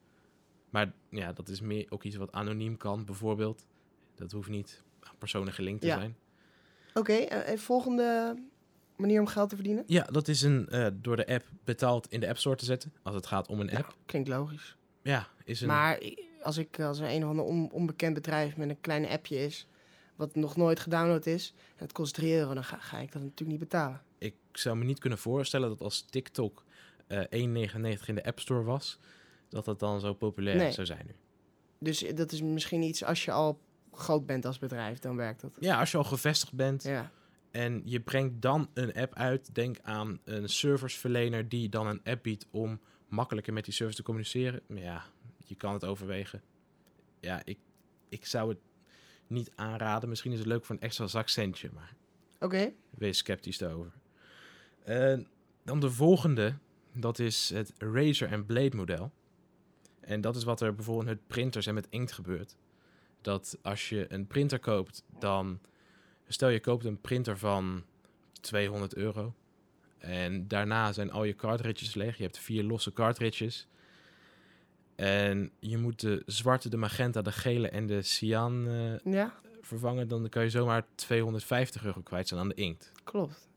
Maar 0.70 0.92
ja, 1.10 1.32
dat 1.32 1.48
is 1.48 1.60
meer 1.60 1.86
ook 1.88 2.02
iets 2.02 2.16
wat 2.16 2.32
anoniem 2.32 2.76
kan, 2.76 3.04
bijvoorbeeld. 3.04 3.66
Dat 4.14 4.32
hoeft 4.32 4.48
niet 4.48 4.82
aan 5.00 5.14
personen 5.18 5.52
gelinkt 5.52 5.80
te 5.80 5.86
Ja. 5.86 5.98
zijn. 5.98 6.16
Oké, 6.94 7.12
eh, 7.12 7.58
volgende 7.58 8.36
manier 8.96 9.20
om 9.20 9.26
geld 9.26 9.48
te 9.48 9.54
verdienen? 9.54 9.84
Ja, 9.86 10.02
dat 10.02 10.28
is 10.28 10.42
een 10.42 10.68
eh, 10.68 10.86
door 10.94 11.16
de 11.16 11.26
app 11.26 11.44
betaald 11.64 12.06
in 12.12 12.20
de 12.20 12.28
App 12.28 12.38
Store 12.38 12.56
te 12.56 12.64
zetten. 12.64 12.92
Als 13.02 13.14
het 13.14 13.26
gaat 13.26 13.48
om 13.48 13.60
een 13.60 13.70
app. 13.70 13.86
Ja, 13.88 13.94
klinkt 14.06 14.28
logisch. 14.28 14.76
Ja, 15.02 15.28
is 15.44 15.60
een... 15.60 15.66
Maar 15.66 15.98
als 16.42 16.56
ik 16.56 16.80
als 16.80 16.98
er 16.98 17.10
een 17.10 17.22
of 17.24 17.28
ander 17.30 17.44
on- 17.44 17.70
onbekend 17.72 18.14
bedrijf 18.14 18.56
met 18.56 18.68
een 18.68 18.80
klein 18.80 19.06
appje 19.08 19.36
is, 19.44 19.66
wat 20.16 20.34
nog 20.34 20.56
nooit 20.56 20.80
gedownload 20.80 21.26
is, 21.26 21.54
en 21.56 21.82
het 21.82 21.92
kost 21.92 22.14
3 22.14 22.34
euro, 22.34 22.54
dan 22.54 22.64
ga, 22.64 22.76
ga 22.78 22.98
ik 22.98 23.12
dat 23.12 23.22
natuurlijk 23.22 23.50
niet 23.50 23.58
betalen. 23.68 24.02
Ik 24.18 24.34
zou 24.52 24.76
me 24.76 24.84
niet 24.84 24.98
kunnen 24.98 25.18
voorstellen 25.18 25.68
dat 25.68 25.80
als 25.80 26.00
TikTok 26.10 26.64
eh 27.06 27.18
1,99 27.20 27.28
in 28.06 28.14
de 28.14 28.24
App 28.24 28.40
Store 28.40 28.62
was, 28.62 28.98
dat 29.48 29.64
dat 29.64 29.78
dan 29.78 30.00
zo 30.00 30.14
populair 30.14 30.56
Nee. 30.56 30.72
zou 30.72 30.86
zijn 30.86 31.02
nu. 31.06 31.14
Dus 31.78 32.04
dat 32.14 32.32
is 32.32 32.42
misschien 32.42 32.82
iets 32.82 33.04
als 33.04 33.24
je 33.24 33.32
al 33.32 33.60
groot 33.92 34.26
bent 34.26 34.44
als 34.44 34.58
bedrijf, 34.58 34.98
dan 34.98 35.16
werkt 35.16 35.40
dat. 35.40 35.50
Ja, 35.60 35.78
als 35.80 35.90
je 35.90 35.96
al 35.98 36.04
gevestigd 36.04 36.52
bent 36.52 36.82
Ja, 36.82 37.10
en 37.56 37.82
je 37.84 38.00
brengt 38.00 38.42
dan 38.42 38.70
een 38.74 38.94
app 38.94 39.14
uit, 39.14 39.54
denk 39.54 39.78
aan 39.82 40.20
een 40.24 40.48
serviceverlener 40.48 41.48
die 41.48 41.68
dan 41.68 41.86
een 41.86 42.00
app 42.04 42.22
biedt 42.22 42.46
om 42.50 42.80
makkelijker 43.08 43.52
met 43.52 43.64
die 43.64 43.74
service 43.74 43.96
te 43.96 44.02
communiceren. 44.02 44.60
Maar 44.66 44.78
ja, 44.78 45.04
je 45.44 45.54
kan 45.54 45.72
het 45.72 45.84
overwegen. 45.84 46.42
Ja, 47.20 47.42
ik, 47.44 47.58
ik 48.08 48.26
zou 48.26 48.48
het 48.48 48.58
niet 49.26 49.52
aanraden. 49.54 50.08
Misschien 50.08 50.32
is 50.32 50.38
het 50.38 50.46
leuk 50.46 50.64
voor 50.64 50.74
een 50.74 50.80
extra 50.80 51.06
zakcentje, 51.06 51.70
maar 51.74 51.94
oké. 52.40 52.72
wees 52.90 53.18
sceptisch 53.18 53.58
daarover. 53.58 53.92
Dan 55.64 55.80
de 55.80 55.90
volgende, 55.90 56.54
dat 56.92 57.18
is 57.18 57.50
het 57.50 57.72
Razer 57.78 58.32
en 58.32 58.46
Blade 58.46 58.76
model. 58.76 59.12
En 60.00 60.20
dat 60.20 60.36
is 60.36 60.44
wat 60.44 60.60
er 60.60 60.74
bijvoorbeeld 60.74 61.06
met 61.06 61.26
printers 61.26 61.66
en 61.66 61.74
met 61.74 61.86
inkt 61.90 62.12
gebeurt. 62.12 62.56
Dat 63.20 63.58
als 63.62 63.88
je 63.88 64.12
een 64.12 64.26
printer 64.26 64.58
koopt, 64.58 65.04
dan 65.18 65.60
stel 66.28 66.48
je 66.48 66.60
koopt 66.60 66.84
een 66.84 67.00
printer 67.00 67.38
van 67.38 67.84
200 68.40 68.94
euro. 68.94 69.34
En 69.98 70.48
daarna 70.48 70.92
zijn 70.92 71.10
al 71.10 71.24
je 71.24 71.34
cartridges 71.34 71.94
leeg. 71.94 72.16
Je 72.16 72.22
hebt 72.22 72.38
vier 72.38 72.62
losse 72.62 72.92
cartridges. 72.92 73.66
En 74.94 75.50
je 75.58 75.78
moet 75.78 76.00
de 76.00 76.22
zwarte, 76.26 76.68
de 76.68 76.76
magenta, 76.76 77.22
de 77.22 77.32
gele 77.32 77.68
en 77.68 77.86
de 77.86 78.02
cyan 78.02 78.68
eh, 78.68 79.12
Ja, 79.12 79.34
vervangen. 79.60 80.08
Dan 80.08 80.28
kan 80.28 80.42
je 80.42 80.50
zomaar 80.50 80.86
250 80.94 81.84
euro 81.84 82.00
kwijt 82.00 82.28
zijn 82.28 82.40
aan 82.40 82.48
de 82.48 82.54
inkt. 82.54 82.92
klopt. 83.04 83.48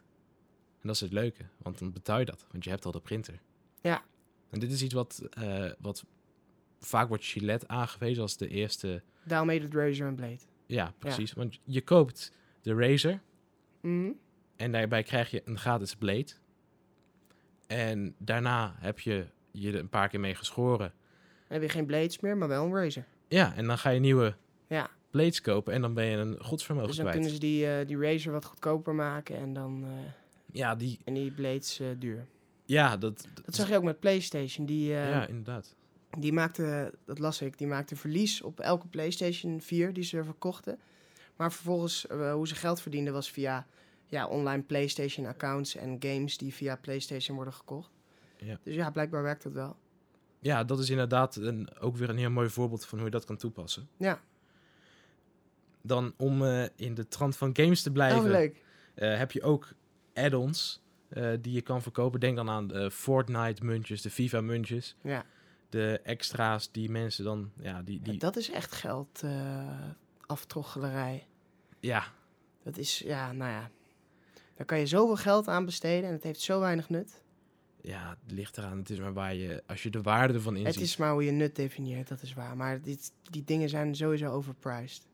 En 0.82 0.88
dat 0.88 0.95
is 0.95 1.01
het 1.01 1.12
leuke, 1.12 1.43
want 1.58 1.79
dan 1.79 1.91
betaal 1.91 2.19
je 2.19 2.25
dat, 2.25 2.45
want 2.51 2.63
je 2.63 2.69
hebt 2.69 2.86
al 2.86 2.91
de 2.91 2.99
printer. 2.99 3.39
Ja. 3.82 4.03
En 4.49 4.60
dit 4.60 4.71
is 4.71 4.82
iets 4.82 4.93
wat, 4.93 5.21
eh, 5.32 5.71
wat 5.79 6.05
vaak 6.79 7.08
wordt 7.08 7.25
Gillette 7.25 7.67
aangewezen 7.67 8.21
als 8.21 8.38
de 8.38 8.47
eerste. 8.47 9.03
Daarom 9.23 9.49
heet 9.49 9.63
het 9.63 9.73
Razor 9.73 10.08
en 10.08 10.15
Blade. 10.15 10.39
Ja, 10.65 10.93
precies. 10.97 11.34
Want 11.34 11.60
je 11.63 11.82
koopt 11.82 12.32
de 12.69 12.88
Razer 12.88 13.19
Mhm. 13.82 14.12
en 14.55 14.71
daarbij 14.71 15.03
krijg 15.03 15.32
je 15.32 15.41
een 15.45 15.58
gratis 15.58 15.95
blade. 15.95 16.32
En 17.67 18.15
daarna 18.17 18.75
heb 18.79 18.99
je 18.99 19.25
je 19.51 19.71
er 19.71 19.79
een 19.79 19.89
paar 19.89 20.10
keer 20.10 20.19
mee 20.19 20.36
geschoren. 20.36 20.93
Dan 21.47 21.60
heb 21.60 21.62
je 21.62 21.69
geen 21.69 21.86
blades 21.86 22.19
meer, 22.19 22.38
maar 22.38 22.47
wel 22.47 22.65
een 22.65 22.73
Razor. 22.75 23.03
Ja, 23.27 23.55
en 23.55 23.67
dan 23.67 23.77
ga 23.77 23.89
je 23.89 23.99
nieuwe 23.99 24.36
Ja, 24.67 24.89
blades 25.12 25.41
kopen 25.41 25.73
en 25.73 25.82
dan 25.82 25.93
ben 25.93 26.05
je 26.05 26.17
een 26.17 26.38
godsvermogen 26.43 26.88
dus 26.89 26.97
dan 26.97 27.05
kwijt. 27.05 27.19
kunnen 27.21 27.39
ze 27.41 27.45
die, 27.45 27.67
eh, 27.71 27.88
die 27.88 27.97
Razor 27.99 28.34
wat 28.34 28.45
goedkoper 28.45 28.95
maken 28.95 29.36
en 29.38 29.53
dan 29.53 29.84
eh, 29.84 29.89
Ja, 30.51 30.75
die, 30.75 30.99
en 31.05 31.13
die 31.13 31.32
blades 31.32 31.79
eh, 31.79 31.88
duur. 31.99 32.25
ja, 32.65 32.97
dat, 32.97 33.27
Dat 33.45 33.55
zag 33.55 33.69
je 33.69 33.75
ook 33.75 33.84
met 33.84 33.99
PlayStation. 33.99 34.65
Die, 34.65 34.89
ja, 34.89 35.27
inderdaad. 35.27 35.75
die 36.19 36.34
maakte, 36.34 36.93
dat 37.05 37.19
las 37.19 37.41
ik, 37.41 37.58
die 37.58 37.67
maakte 37.67 37.95
verlies 37.95 38.41
op 38.41 38.60
elke 38.60 38.88
PlayStation 38.88 39.62
4 39.62 39.93
die 39.93 40.03
ze 40.03 40.23
verkochten. 40.23 40.79
Maar 41.39 41.52
vervolgens, 41.52 42.08
eh, 42.08 42.34
hoe 42.34 42.47
ze 42.47 42.56
geld 42.56 42.82
verdienden, 42.82 43.13
was 43.13 43.32
via 43.32 43.67
ja, 44.06 44.28
online 44.28 44.63
PlayStation 44.63 45.25
accounts 45.25 45.75
en 45.75 45.95
games 45.99 46.38
die 46.38 46.54
via 46.54 46.75
PlayStation 46.75 47.36
worden 47.36 47.54
gekocht. 47.54 47.91
Ja. 48.38 48.60
Dus 48.63 48.75
ja, 48.75 48.89
blijkbaar 48.91 49.23
werkt 49.23 49.43
dat 49.43 49.54
wel. 49.54 49.78
Ja, 50.39 50.63
dat 50.63 50.80
is 50.80 50.89
inderdaad 50.89 51.36
een, 51.36 51.69
ook 51.80 51.95
weer 51.97 52.10
een 52.10 52.17
heel 52.17 52.30
mooi 52.30 52.49
voorbeeld 52.49 52.86
van 52.86 52.97
hoe 52.97 53.08
je 53.08 53.13
dat 53.13 53.25
kan 53.25 53.38
toepassen. 53.38 53.89
Ja, 53.97 54.21
Dan 55.82 56.13
om 56.17 56.43
eh, 56.45 56.65
in 56.75 56.93
de 56.93 57.08
trant 57.08 57.38
van 57.38 57.56
games 57.56 57.82
te 57.82 57.91
blijven, 57.91 58.19
oh, 58.23 58.25
leuk. 58.28 58.63
eh, 58.95 59.17
heb 59.17 59.32
je 59.32 59.41
ook 59.41 59.73
add-ons 60.13 60.82
die 61.41 61.54
je 61.54 61.62
kan 61.62 61.82
verkopen. 61.82 62.19
Denk 62.19 62.36
dan 62.36 62.49
aan 62.49 62.67
de 62.67 62.91
Fortnite 62.91 63.65
muntjes, 63.65 64.02
de 64.02 64.10
FIFA 64.10 64.41
muntjes, 64.41 64.95
Ja. 65.04 65.25
de 65.69 65.99
extra's 66.04 66.71
die 66.71 66.89
mensen 66.89 67.23
dan, 67.23 67.52
ja, 67.62 67.82
die, 67.82 68.02
die, 68.02 68.13
Ja, 68.13 68.19
dat 68.19 68.36
is 68.36 68.49
echt 68.52 68.71
geld 68.71 69.21
eh 69.23 69.89
aftroggelerij. 70.25 71.28
Ja, 71.79 72.03
Dat 72.63 72.77
is, 72.77 72.99
ja, 72.99 73.31
nou 73.31 73.51
ja. 73.51 73.69
Daar 74.55 74.65
kan 74.65 74.79
je 74.79 74.85
zoveel 74.85 75.15
geld 75.15 75.47
aan 75.47 75.65
besteden 75.65 76.07
en 76.09 76.13
het 76.15 76.23
heeft 76.23 76.39
zo 76.41 76.59
weinig 76.59 76.89
nut. 76.89 77.21
ja, 77.81 78.17
het 78.23 78.31
ligt 78.31 78.57
eraan. 78.57 78.77
Het 78.77 78.89
is 78.89 78.99
maar 78.99 79.13
waar 79.13 79.35
je, 79.35 79.63
als 79.67 79.83
je 79.83 79.89
de 79.89 80.01
waarde 80.01 80.33
ervan 80.33 80.55
inziet. 80.55 80.73
Het 80.75 80.83
is 80.83 80.97
maar 80.97 81.11
hoe 81.11 81.23
je 81.23 81.31
nut 81.31 81.55
definieert, 81.55 82.07
dat 82.07 82.21
is 82.21 82.33
waar. 82.33 82.57
Maar 82.57 82.81
dit, 82.81 83.11
die 83.29 83.43
dingen 83.43 83.69
zijn 83.69 83.95
sowieso 83.95 84.31
overpriced. 84.31 85.07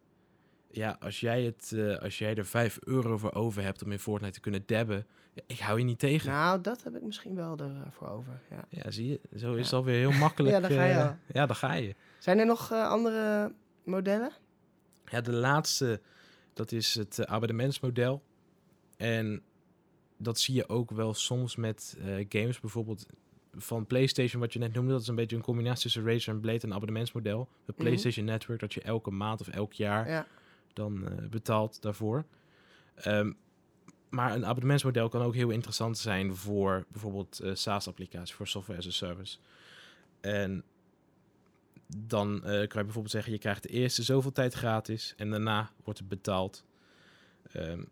Ja, 0.71 0.97
als 0.99 1.19
jij, 1.19 1.43
het, 1.43 1.71
eh, 1.75 1.97
als 1.97 2.17
jij 2.17 2.36
er 2.36 2.45
5 2.45 2.78
euro 2.84 3.17
voor 3.17 3.34
over 3.34 3.63
hebt 3.63 3.84
om 3.84 3.91
in 3.91 3.99
Fortnite 3.99 4.34
te 4.34 4.39
kunnen 4.39 4.63
dabben, 4.65 5.06
ja, 5.34 5.41
ik 5.47 5.60
hou 5.60 5.80
je 5.80 5.86
niet 5.86 5.99
tegen. 5.99 6.32
Nou, 6.32 6.62
dat 6.62 6.84
heb 6.84 6.95
ik 6.95 7.01
misschien 7.01 7.36
wel 7.36 7.58
ervoor 7.86 8.10
over. 8.10 8.41
Ja. 8.49 8.65
Ja, 8.69 8.91
zie 8.91 9.08
je, 9.10 9.19
zo 9.38 9.54
is 9.54 9.65
het 9.65 9.73
alweer 9.73 9.97
heel 9.99 10.19
makkelijk. 10.25 10.54
Ja, 10.54 10.60
daar 10.62 10.71
ga 10.71 10.84
je 10.86 10.93
eh, 10.93 11.12
ja, 11.34 11.45
daar 11.45 11.56
ga 11.56 11.73
je. 11.73 11.95
Zijn 12.19 12.39
er 12.39 12.45
nog 12.45 12.71
eh, 12.71 12.88
andere 12.89 13.54
modellen? 13.84 14.32
Ja, 15.06 15.21
de 15.21 15.32
laatste, 15.32 16.01
dat 16.56 16.72
is 16.72 16.96
het 16.96 17.20
eh, 17.20 17.34
abonnementsmodel. 17.34 18.24
En 18.98 19.41
dat 20.18 20.39
zie 20.39 20.56
je 20.56 20.70
ook 20.70 20.91
wel 20.91 21.13
soms 21.13 21.56
met 21.56 21.98
eh, 22.00 22.26
games, 22.30 22.60
bijvoorbeeld 22.60 23.06
van 23.58 23.86
PlayStation, 23.86 24.41
wat 24.41 24.54
je 24.54 24.60
net 24.60 24.74
noemde. 24.74 24.91
Dat 24.91 25.02
is 25.02 25.08
een 25.08 25.15
beetje 25.15 25.36
een 25.36 25.41
combinatie 25.41 25.82
tussen 25.82 26.06
Razer 26.06 26.34
en 26.34 26.39
Blade, 26.39 26.60
een 26.63 26.74
abonnementsmodel. 26.74 27.50
Het 27.65 27.76
Mhm. 27.76 27.86
PlayStation 27.86 28.26
Network, 28.26 28.60
dat 28.60 28.74
je 28.74 28.82
elke 28.82 29.12
maand 29.12 29.41
of 29.41 29.48
elk 29.48 29.74
jaar 29.74 30.10
Ja. 30.10 30.28
dan 30.74 31.08
eh, 31.08 31.28
betaalt 31.30 31.82
daarvoor. 31.82 32.26
Ehm, 32.96 33.32
maar 34.10 34.34
een 34.36 34.46
abonnementsmodel 34.46 35.10
kan 35.10 35.22
ook 35.22 35.36
heel 35.36 35.50
interessant 35.50 35.98
zijn 35.98 36.36
voor 36.36 36.86
bijvoorbeeld 36.91 37.41
SaaS-applicaties, 37.54 38.34
voor 38.36 38.48
software 38.48 38.80
as 38.80 38.88
a 38.88 38.91
service. 38.91 39.38
En 40.22 40.63
dan 41.88 42.36
eh, 42.36 42.43
kan 42.43 42.56
je 42.56 42.67
bijvoorbeeld 42.69 43.12
zeggen, 43.12 43.32
je 43.32 43.39
krijgt 43.39 43.63
de 43.63 43.69
eerste 43.69 44.04
zoveel 44.04 44.32
tijd 44.32 44.54
gratis 44.54 45.13
en 45.17 45.30
daarna 45.30 45.71
wordt 45.84 46.00
het 46.00 46.08
betaald. 46.08 46.65
Ehm, 47.52 47.84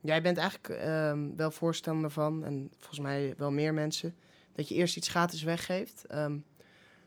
Jij 0.00 0.22
bent 0.22 0.36
eigenlijk 0.36 0.80
ehm, 0.80 1.36
wel 1.36 1.50
voorstander 1.50 2.10
van, 2.10 2.44
en 2.44 2.70
volgens 2.76 3.00
mij 3.00 3.34
wel 3.36 3.50
meer 3.50 3.74
mensen, 3.74 4.14
dat 4.52 4.68
je 4.68 4.74
eerst 4.74 4.96
iets 4.96 5.08
gratis 5.08 5.42
weggeeft. 5.42 6.04
Ehm, 6.06 6.38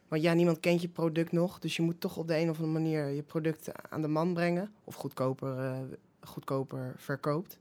want 0.07 0.21
ja, 0.21 0.33
niemand 0.33 0.59
kent 0.59 0.81
je 0.81 0.87
product 0.87 1.31
nog, 1.31 1.59
dus 1.59 1.75
je 1.75 1.81
moet 1.81 1.99
toch 1.99 2.17
op 2.17 2.27
de 2.27 2.37
een 2.37 2.49
of 2.49 2.59
andere 2.59 2.79
manier 2.79 3.07
je 3.07 3.23
product 3.23 3.89
aan 3.89 4.01
de 4.01 4.07
man 4.07 4.33
brengen. 4.33 4.71
Of 4.83 4.95
goedkoper, 4.95 5.59
eh, 5.59 5.79
goedkoper 6.21 6.93
verkoopt. 6.97 7.59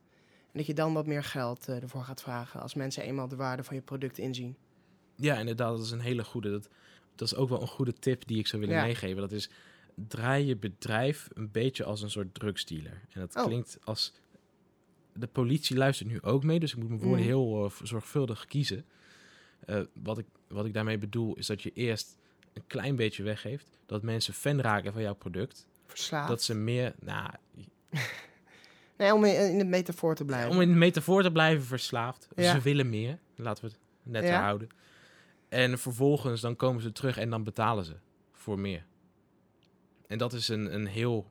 En 0.52 0.60
dat 0.60 0.66
je 0.66 0.74
dan 0.74 0.92
wat 0.92 1.06
meer 1.06 1.24
geld 1.24 1.68
eh, 1.68 1.82
ervoor 1.82 2.02
gaat 2.02 2.22
vragen 2.22 2.60
als 2.60 2.74
mensen 2.74 3.02
eenmaal 3.02 3.28
de 3.28 3.37
waarde 3.37 3.64
van 3.64 3.76
je 3.76 3.82
product 3.82 4.18
inzien. 4.18 4.56
ja, 5.16 5.38
inderdaad, 5.38 5.76
dat 5.76 5.84
is 5.84 5.90
een 5.90 6.00
hele 6.00 6.24
goede. 6.24 6.50
Dat, 6.50 6.68
dat 7.14 7.29
is 7.29 7.35
ook 7.35 7.48
wel 7.48 7.61
een 7.61 7.68
goede 7.68 7.92
tip 7.92 8.27
die 8.27 8.38
ik 8.38 8.46
zou 8.46 8.62
willen 8.62 8.77
Ja. 8.77 8.83
meegeven. 8.85 9.20
Dat 9.20 9.33
is, 9.33 9.50
draai 9.94 10.46
je 10.46 10.57
bedrijf 10.57 11.29
een 11.35 11.50
beetje 11.50 11.85
als 11.85 12.03
een 12.03 12.11
soort 12.11 12.35
drugsdealer. 12.35 13.00
En 13.12 13.20
dat 13.20 13.37
Oh. 13.37 13.44
klinkt 13.44 13.79
als... 13.85 14.12
De 15.16 15.27
politie 15.27 15.77
luistert 15.77 16.09
nu 16.09 16.22
ook 16.22 16.44
mee, 16.44 16.61
dus 16.61 16.72
ik 16.72 16.79
moet 16.79 16.88
mijn 16.88 17.00
woorden 17.00 17.20
Mm. 17.20 17.27
heel 17.27 17.64
eh, 17.64 17.70
zorgvuldig 17.87 18.44
kiezen. 18.46 18.85
Eh, 19.66 19.81
wat, 20.03 20.18
ik, 20.18 20.27
wat 20.48 20.66
ik 20.66 20.74
daarmee 20.74 20.98
bedoel, 20.98 21.35
is 21.37 21.46
dat 21.46 21.62
je 21.62 21.70
eerst 21.74 22.16
een 22.53 22.66
klein 22.66 22.96
beetje 22.96 23.22
weggeeft. 23.22 23.79
Dat 23.87 24.03
mensen 24.03 24.35
fan 24.35 24.61
raken 24.61 24.92
van 24.92 25.03
jouw 25.03 25.14
product. 25.14 25.66
Verslaafd. 25.87 26.29
Dat 26.29 26.42
ze 26.42 26.55
meer... 26.55 26.94
Nou, 27.00 27.31
Nee, 28.98 29.14
om 29.14 29.24
in, 29.24 29.50
in 29.50 29.59
de 29.59 29.64
metafoor 29.64 30.14
te 30.14 30.24
blijven. 30.24 30.50
om 30.50 30.61
in 30.61 30.68
de 30.68 30.74
metafoor 30.74 31.22
te 31.22 31.33
blijven 31.33 31.64
verslaafd. 31.64 32.29
Ja. 32.37 32.53
Ze 32.55 32.61
willen 32.61 32.88
meer. 32.90 33.18
Laten 33.37 33.64
we 33.64 33.70
het 33.70 33.79
net 34.03 34.24
Ja. 34.24 34.42
houden. 34.42 34.68
En 35.54 35.78
vervolgens 35.78 36.40
dan 36.40 36.56
komen 36.56 36.82
ze 36.82 36.92
terug 36.92 37.16
en 37.16 37.30
dan 37.30 37.44
betalen 37.44 37.84
ze 37.84 37.94
voor 38.32 38.58
meer. 38.58 38.86
En 40.06 40.18
dat 40.18 40.32
is 40.32 40.48
een, 40.48 40.74
een 40.74 40.86
heel 40.86 41.30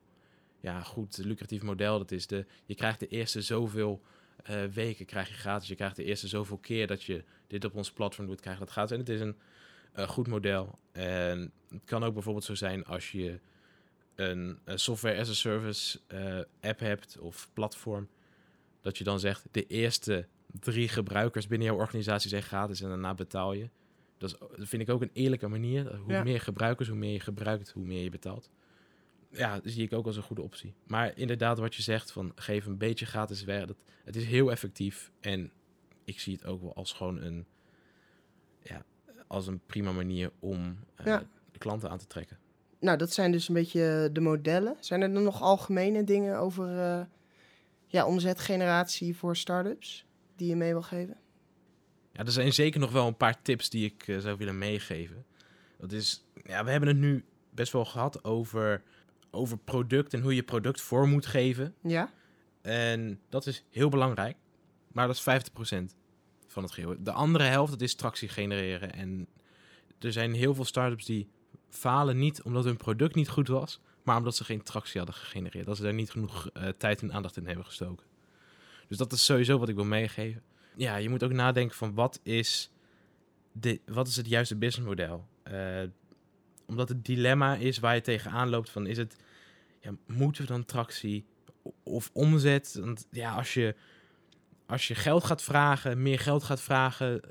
ja, 0.59 0.81
goed 0.81 1.17
lucratief 1.17 1.61
model. 1.61 1.97
Dat 1.97 2.11
is 2.11 2.27
de, 2.27 2.45
je 2.65 2.75
krijgt 2.75 2.99
de 2.99 3.07
eerste 3.07 3.41
zoveel 3.41 4.01
eh, 4.43 4.63
weken 4.63 5.05
krijg 5.05 5.27
je 5.27 5.33
gratis. 5.33 5.67
Je 5.67 5.75
krijgt 5.75 5.95
de 5.95 6.03
eerste 6.03 6.27
zoveel 6.27 6.57
keer 6.57 6.87
dat 6.87 7.03
je 7.03 7.23
dit 7.47 7.65
op 7.65 7.75
ons 7.75 7.91
platform 7.91 8.27
doet, 8.27 8.41
krijg 8.41 8.57
je 8.57 8.63
dat 8.63 8.73
gratis. 8.73 8.91
En 8.91 8.99
het 8.99 9.09
is 9.09 9.19
een 9.19 9.37
goed 10.07 10.27
model. 10.27 10.79
En 10.91 11.51
het 11.69 11.81
kan 11.85 12.03
ook 12.03 12.13
bijvoorbeeld 12.13 12.45
zo 12.45 12.55
zijn 12.55 12.85
als 12.85 13.11
je 13.11 13.39
een, 14.15 14.59
een 14.63 14.79
software 14.79 15.19
as 15.19 15.29
a 15.29 15.33
service 15.33 15.99
eh, 16.07 16.69
app 16.69 16.79
hebt 16.79 17.17
of 17.19 17.49
platform. 17.53 18.07
Dat 18.81 18.97
je 18.97 19.03
dan 19.03 19.19
zegt, 19.19 19.45
de 19.51 19.67
eerste 19.67 20.27
drie 20.59 20.87
gebruikers 20.87 21.47
binnen 21.47 21.67
jouw 21.67 21.77
organisatie 21.77 22.29
zijn 22.29 22.43
gratis 22.43 22.81
en 22.81 22.89
daarna 22.89 23.13
betaal 23.13 23.53
je. 23.53 23.69
Dat, 24.23 24.31
is, 24.51 24.57
dat 24.57 24.67
vind 24.67 24.81
ik 24.81 24.89
ook 24.89 25.01
een 25.01 25.09
eerlijke 25.13 25.47
manier. 25.47 25.95
Hoe 25.95 26.11
Ja. 26.13 26.23
meer 26.23 26.39
gebruikers, 26.41 26.87
hoe 26.89 26.97
meer 26.97 27.11
je 27.11 27.19
gebruikt, 27.19 27.71
hoe 27.71 27.85
meer 27.85 28.03
je 28.03 28.09
betaalt. 28.09 28.49
Ja, 29.29 29.53
dat 29.59 29.71
zie 29.71 29.83
ik 29.83 29.93
ook 29.93 30.05
als 30.05 30.15
een 30.17 30.23
goede 30.23 30.41
optie. 30.41 30.73
Maar 30.87 31.17
inderdaad, 31.17 31.59
wat 31.59 31.75
je 31.75 31.81
zegt, 31.81 32.11
van 32.11 32.31
geef 32.35 32.65
een 32.65 32.77
beetje 32.77 33.05
gratis 33.05 33.43
weg. 33.43 33.65
Dat, 33.65 33.75
het 34.03 34.15
is 34.15 34.25
heel 34.25 34.51
effectief. 34.51 35.11
En 35.19 35.51
ik 36.03 36.19
zie 36.19 36.33
het 36.33 36.45
ook 36.45 36.61
wel 36.61 36.75
als 36.75 36.93
gewoon 36.93 37.21
een, 37.21 37.45
ja, 38.61 38.83
als 39.27 39.47
een 39.47 39.59
prima 39.65 39.91
manier 39.91 40.31
om 40.39 40.77
eh, 40.95 41.05
Ja. 41.05 41.23
klanten 41.57 41.89
aan 41.89 41.97
te 41.97 42.07
trekken. 42.07 42.37
nou, 42.79 42.97
dat 42.97 43.13
zijn 43.13 43.31
dus 43.31 43.47
een 43.47 43.53
beetje 43.53 44.09
de 44.13 44.19
modellen. 44.21 44.75
Zijn 44.79 45.01
er 45.01 45.13
dan 45.13 45.23
nog 45.23 45.41
algemene 45.41 46.03
dingen 46.03 46.37
over 46.39 46.77
eh, 46.79 47.01
ja, 47.87 48.05
omzetgeneratie 48.05 49.15
voor 49.15 49.35
start-ups 49.37 50.05
die 50.35 50.47
je 50.47 50.55
mee 50.55 50.71
wil 50.71 50.81
geven? 50.81 51.17
Ja, 52.13 52.25
er 52.25 52.31
zijn 52.31 52.53
zeker 52.53 52.79
nog 52.79 52.91
wel 52.91 53.07
een 53.07 53.17
paar 53.17 53.41
tips 53.41 53.69
die 53.69 53.85
ik 53.85 54.07
eh, 54.07 54.17
zou 54.17 54.37
willen 54.37 54.57
meegeven. 54.57 55.25
Dat 55.77 55.91
is, 55.91 56.25
ja, 56.43 56.63
we 56.63 56.71
hebben 56.71 56.89
het 56.89 56.97
nu 56.97 57.25
best 57.49 57.71
wel 57.71 57.85
gehad 57.85 58.23
over, 58.23 58.83
over 59.31 59.57
product 59.57 60.13
en 60.13 60.21
hoe 60.21 60.35
je 60.35 60.43
product 60.43 60.81
vorm 60.81 61.09
moet 61.09 61.25
geven. 61.25 61.75
Ja? 61.81 62.13
En 62.61 63.19
dat 63.29 63.45
is 63.45 63.63
heel 63.69 63.89
belangrijk, 63.89 64.37
maar 64.91 65.07
dat 65.07 65.15
is 65.15 65.49
50% 65.91 65.95
van 66.47 66.63
het 66.63 66.71
geheel. 66.71 66.95
De 66.99 67.11
andere 67.11 67.43
helft, 67.43 67.71
dat 67.71 67.81
is 67.81 67.95
tractie 67.95 68.29
genereren. 68.29 68.93
En 68.93 69.27
er 69.99 70.11
zijn 70.11 70.33
heel 70.33 70.53
veel 70.55 70.65
startups 70.65 71.05
die 71.05 71.27
falen 71.69 72.17
niet 72.17 72.41
omdat 72.41 72.63
hun 72.63 72.77
product 72.77 73.15
niet 73.15 73.29
goed 73.29 73.47
was, 73.47 73.79
maar 74.03 74.17
omdat 74.17 74.35
ze 74.35 74.43
geen 74.43 74.63
tractie 74.63 74.97
hadden 74.97 75.15
gegenereerd. 75.15 75.65
Dat 75.65 75.77
ze 75.77 75.83
daar 75.83 75.93
niet 75.93 76.11
genoeg 76.11 76.49
eh, 76.49 76.67
tijd 76.77 77.01
en 77.01 77.13
aandacht 77.13 77.37
in 77.37 77.45
hebben 77.45 77.65
gestoken. 77.65 78.05
Dus 78.87 78.97
dat 78.97 79.11
is 79.11 79.25
sowieso 79.25 79.57
wat 79.57 79.69
ik 79.69 79.75
wil 79.75 79.85
meegeven. 79.85 80.43
Ja, 80.75 80.95
je 80.95 81.09
moet 81.09 81.23
ook 81.23 81.31
nadenken 81.31 81.75
van 81.75 81.93
wat 81.93 82.19
is, 82.23 82.71
de, 83.51 83.79
wat 83.85 84.07
is 84.07 84.15
het 84.15 84.27
juiste 84.27 84.55
businessmodel? 84.55 85.27
Uh, 85.51 85.81
omdat 86.65 86.89
het 86.89 87.05
dilemma 87.05 87.55
is 87.55 87.79
waar 87.79 87.95
je 87.95 88.01
tegenaan 88.01 88.49
loopt 88.49 88.69
van 88.69 88.87
is 88.87 88.97
het, 88.97 89.15
ja, 89.79 89.91
moeten 90.07 90.41
we 90.41 90.47
dan 90.47 90.65
tractie 90.65 91.25
of 91.83 92.09
omzet? 92.13 92.77
Want 92.79 93.07
ja, 93.11 93.35
als 93.35 93.53
je, 93.53 93.75
als 94.65 94.87
je 94.87 94.95
geld 94.95 95.23
gaat 95.23 95.41
vragen, 95.41 96.01
meer 96.01 96.19
geld 96.19 96.43
gaat 96.43 96.61
vragen, 96.61 97.21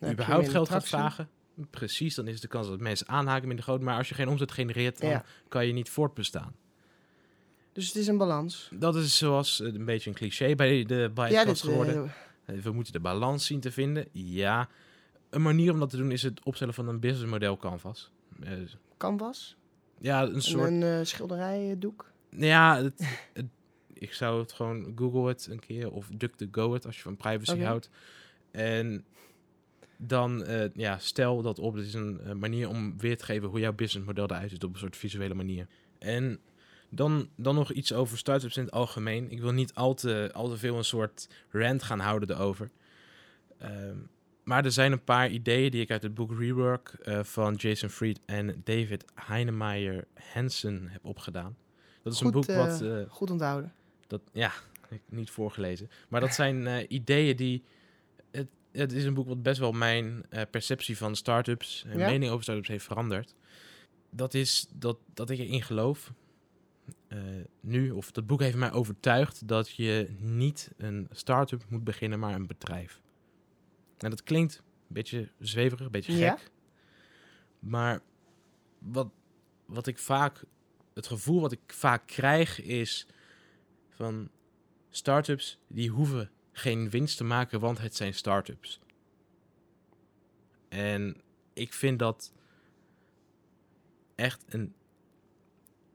uh, 0.00 0.10
überhaupt 0.10 0.48
geld 0.48 0.68
gaat 0.68 0.88
vragen, 0.88 1.28
precies, 1.70 2.14
dan 2.14 2.28
is 2.28 2.40
de 2.40 2.48
kans 2.48 2.68
dat 2.68 2.80
mensen 2.80 3.08
aanhaken 3.08 3.46
minder 3.46 3.64
groot. 3.64 3.80
Maar 3.80 3.96
als 3.96 4.08
je 4.08 4.14
geen 4.14 4.28
omzet 4.28 4.52
genereert, 4.52 5.00
dan 5.00 5.22
kan 5.48 5.66
je 5.66 5.72
niet 5.72 5.90
voortbestaan. 5.90 6.54
Dus 7.72 7.86
het 7.86 7.96
is 7.96 8.06
een 8.06 8.16
balans. 8.16 8.70
Dat 8.72 8.96
is 8.96 9.18
zoals 9.18 9.58
een 9.58 9.84
beetje 9.84 10.10
een 10.10 10.16
cliché 10.16 10.54
bij 10.54 10.84
de 10.84 11.10
bij 11.14 11.30
ja, 11.30 11.54
geworden. 11.54 12.12
Uh, 12.50 12.60
we 12.60 12.72
moeten 12.72 12.92
de 12.92 13.00
balans 13.00 13.46
zien 13.46 13.60
te 13.60 13.72
vinden. 13.72 14.06
Ja, 14.12 14.68
een 15.30 15.42
manier 15.42 15.72
om 15.72 15.78
dat 15.78 15.90
te 15.90 15.96
doen 15.96 16.12
is 16.12 16.22
het 16.22 16.44
opstellen 16.44 16.74
van 16.74 16.88
een 16.88 17.00
businessmodel 17.00 17.56
canvas. 17.56 18.10
Uh, 18.44 18.50
canvas? 18.96 19.56
Ja, 20.00 20.22
een 20.22 20.42
soort... 20.42 20.70
Een 20.70 20.80
uh, 20.82 21.00
schilderijdoek? 21.02 22.12
Ja, 22.30 22.82
het, 22.82 23.18
ik 23.92 24.12
zou 24.12 24.40
het 24.40 24.52
gewoon 24.52 24.92
Google 24.96 25.28
het 25.28 25.46
een 25.50 25.60
keer 25.60 25.92
of 25.92 26.08
DuckDuckGo 26.12 26.72
het 26.72 26.86
als 26.86 26.96
je 26.96 27.02
van 27.02 27.16
privacy 27.16 27.60
houdt. 27.60 27.90
En 28.50 29.04
dan 29.96 30.50
uh, 30.50 30.64
ja, 30.74 30.98
stel 30.98 31.42
dat 31.42 31.58
op. 31.58 31.74
Dit 31.74 31.86
is 31.86 31.94
een 31.94 32.38
manier 32.38 32.68
om 32.68 32.98
weer 32.98 33.16
te 33.16 33.24
geven 33.24 33.48
hoe 33.48 33.60
jouw 33.60 33.72
businessmodel 33.72 34.24
eruit 34.24 34.50
ziet 34.50 34.64
op 34.64 34.72
een 34.72 34.78
soort 34.78 34.96
visuele 34.96 35.34
manier. 35.34 35.66
En 35.98 36.40
dan, 36.88 37.28
dan 37.36 37.54
nog 37.54 37.72
iets 37.72 37.92
over 37.92 38.18
startups 38.18 38.56
in 38.56 38.62
het 38.62 38.72
algemeen. 38.72 39.30
Ik 39.30 39.40
wil 39.40 39.52
niet 39.52 39.74
al 39.74 39.94
te, 39.94 40.30
al 40.32 40.48
te 40.48 40.56
veel 40.56 40.76
een 40.76 40.84
soort 40.84 41.28
rant 41.50 41.82
gaan 41.82 41.98
houden 41.98 42.30
erover. 42.30 42.70
Uh, 43.62 43.68
maar 44.42 44.64
er 44.64 44.72
zijn 44.72 44.92
een 44.92 45.04
paar 45.04 45.30
ideeën 45.30 45.70
die 45.70 45.80
ik 45.80 45.90
uit 45.90 46.02
het 46.02 46.14
boek 46.14 46.38
Rework 46.38 46.96
uh, 47.02 47.22
van 47.22 47.54
Jason 47.54 47.88
Fried 47.88 48.20
en 48.26 48.60
David 48.64 49.04
Heinemeier 49.14 50.04
Hansen 50.32 50.88
heb 50.88 51.04
opgedaan. 51.04 51.56
Dat 52.02 52.12
is 52.12 52.20
een 52.20 52.30
boek 52.30 52.46
wat... 52.46 52.84
goed 53.08 53.30
onthouden. 53.30 53.72
Dat, 54.06 54.20
ja, 54.32 54.52
ik 54.88 55.00
niet 55.08 55.30
voorgelezen. 55.30 55.90
Maar 56.08 56.20
dat 56.20 56.34
zijn 56.34 56.94
ideeën 56.94 57.36
die 57.36 57.64
het 58.72 58.92
is 58.92 59.04
een 59.04 59.14
boek 59.14 59.28
wat 59.28 59.42
best 59.42 59.58
wel 59.58 59.72
mijn 59.72 60.24
perceptie 60.50 60.96
van 60.96 61.16
startups 61.16 61.84
en 61.86 61.96
mening 61.96 62.30
over 62.30 62.42
startups 62.42 62.68
heeft 62.68 62.84
veranderd. 62.84 63.34
Dat 64.10 64.34
is 64.34 64.66
dat, 64.74 64.98
dat 65.14 65.30
ik 65.30 65.38
erin 65.38 65.62
geloof. 65.62 66.12
Uh, 67.08 67.44
nu, 67.60 67.90
of 67.90 68.10
dat 68.12 68.26
boek 68.26 68.40
heeft 68.40 68.56
mij 68.56 68.72
overtuigd 68.72 69.48
dat 69.48 69.70
je 69.70 70.16
niet 70.18 70.70
een 70.76 71.08
start-up 71.10 71.64
moet 71.68 71.84
beginnen, 71.84 72.18
maar 72.18 72.34
een 72.34 72.46
bedrijf. 72.46 73.00
En 73.98 74.10
dat 74.10 74.22
klinkt 74.22 74.56
een 74.56 74.94
beetje 74.94 75.30
zweverig, 75.38 75.86
een 75.86 75.92
beetje 75.92 76.12
gek. 76.12 76.20
Ja? 76.20 76.38
Maar 77.58 78.00
wat, 78.78 79.10
wat 79.66 79.86
ik 79.86 79.98
vaak, 79.98 80.44
het 80.94 81.06
gevoel 81.06 81.40
wat 81.40 81.52
ik 81.52 81.60
vaak 81.66 82.06
krijg 82.06 82.60
is 82.62 83.06
van 83.90 84.30
startups 84.90 85.58
die 85.66 85.90
hoeven 85.90 86.30
geen 86.52 86.90
winst 86.90 87.16
te 87.16 87.24
maken, 87.24 87.60
want 87.60 87.78
het 87.78 87.96
zijn 87.96 88.14
start-ups. 88.14 88.80
En 90.68 91.16
ik 91.52 91.72
vind 91.72 91.98
dat 91.98 92.32
echt 94.14 94.44
een. 94.48 94.74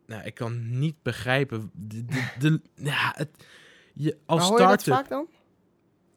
Nou, 0.05 0.23
ik 0.23 0.33
kan 0.33 0.79
niet 0.79 0.95
begrijpen. 1.01 1.71
De, 1.73 2.05
de, 2.39 2.61
ja, 2.91 3.13
het, 3.15 3.29
je, 3.93 4.17
als 4.25 4.49
maar 4.49 4.59
hoor 4.59 4.71
je 4.71 4.77
vaak 4.79 5.09
dan? 5.09 5.27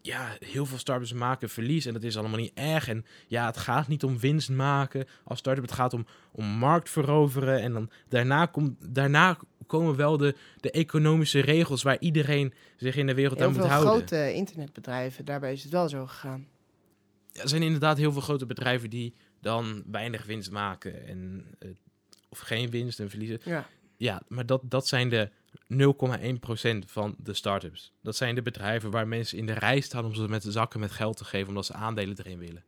Ja, 0.03 0.37
heel 0.39 0.67
veel 0.67 0.79
startups 0.79 1.13
maken 1.13 1.49
verlies 1.49 1.87
en 1.87 1.93
dat 1.93 2.03
is 2.03 2.17
allemaal 2.17 2.39
niet 2.39 2.55
erg. 2.55 2.89
En 2.89 3.05
ja, 3.27 3.47
het 3.47 3.57
gaat 3.57 3.89
niet 3.89 4.05
om 4.05 4.19
winst 4.19 4.51
maken 4.51 5.07
als 5.25 5.39
start-up. 5.39 5.63
Het 5.63 5.73
gaat 5.73 5.93
om, 5.93 6.07
om 6.33 6.45
markt 6.45 6.91
veroveren. 6.91 7.61
En 7.61 7.73
dan 7.73 7.91
daarna, 8.09 8.47
komt 8.47 8.95
daarna 8.95 9.39
komen 9.67 9.97
wel 9.97 10.17
de, 10.17 10.35
de 10.61 10.71
economische 10.71 11.41
regels 11.41 11.83
waar 11.83 11.99
iedereen 11.99 12.55
zich 12.77 12.97
in 12.97 13.07
de 13.07 13.15
wereld 13.15 13.43
aan 13.43 13.53
moet 13.53 13.67
houden. 13.67 13.89
Heel 13.89 13.97
grote 13.97 14.35
internetbedrijven, 14.35 15.25
daarbij 15.25 15.53
is 15.53 15.63
het 15.63 15.73
wel 15.73 15.89
zo 15.89 16.07
gegaan. 16.07 16.47
Ja, 17.33 17.43
er 17.43 17.49
zijn 17.49 17.63
inderdaad 17.63 17.97
heel 17.97 18.13
veel 18.13 18.21
grote 18.21 18.47
bedrijven 18.47 18.91
die 18.91 19.15
dan 19.41 19.83
weinig 19.91 20.25
winst 20.25 20.51
maken 20.51 21.07
en 21.07 21.47
uh, 21.59 21.71
of 22.29 22.39
geen 22.39 22.71
winst 22.71 23.01
en 23.01 23.11
verliezen. 23.11 23.41
Ja, 23.45 23.69
ja 23.97 24.23
maar 24.29 24.47
dat, 24.47 24.61
dat 24.65 24.87
zijn 24.87 25.09
de 25.09 25.31
0,1% 25.73 26.79
van 26.87 27.15
de 27.19 27.35
startups. 27.35 27.93
Dat 28.03 28.17
zijn 28.17 28.35
de 28.35 28.43
bedrijven 28.43 28.91
waar 28.91 29.09
mensen 29.09 29.39
in 29.39 29.47
de 29.47 29.53
rij 29.53 29.81
staan 29.81 30.05
om 30.05 30.15
ze 30.15 30.29
met 30.29 30.43
de 30.43 30.51
zakken 30.51 30.81
met 30.81 30.91
geld 30.91 31.17
te 31.17 31.25
geven 31.25 31.49
omdat 31.49 31.67
ze 31.67 31.73
aandelen 31.73 32.19
erin 32.19 32.39
willen. 32.39 32.65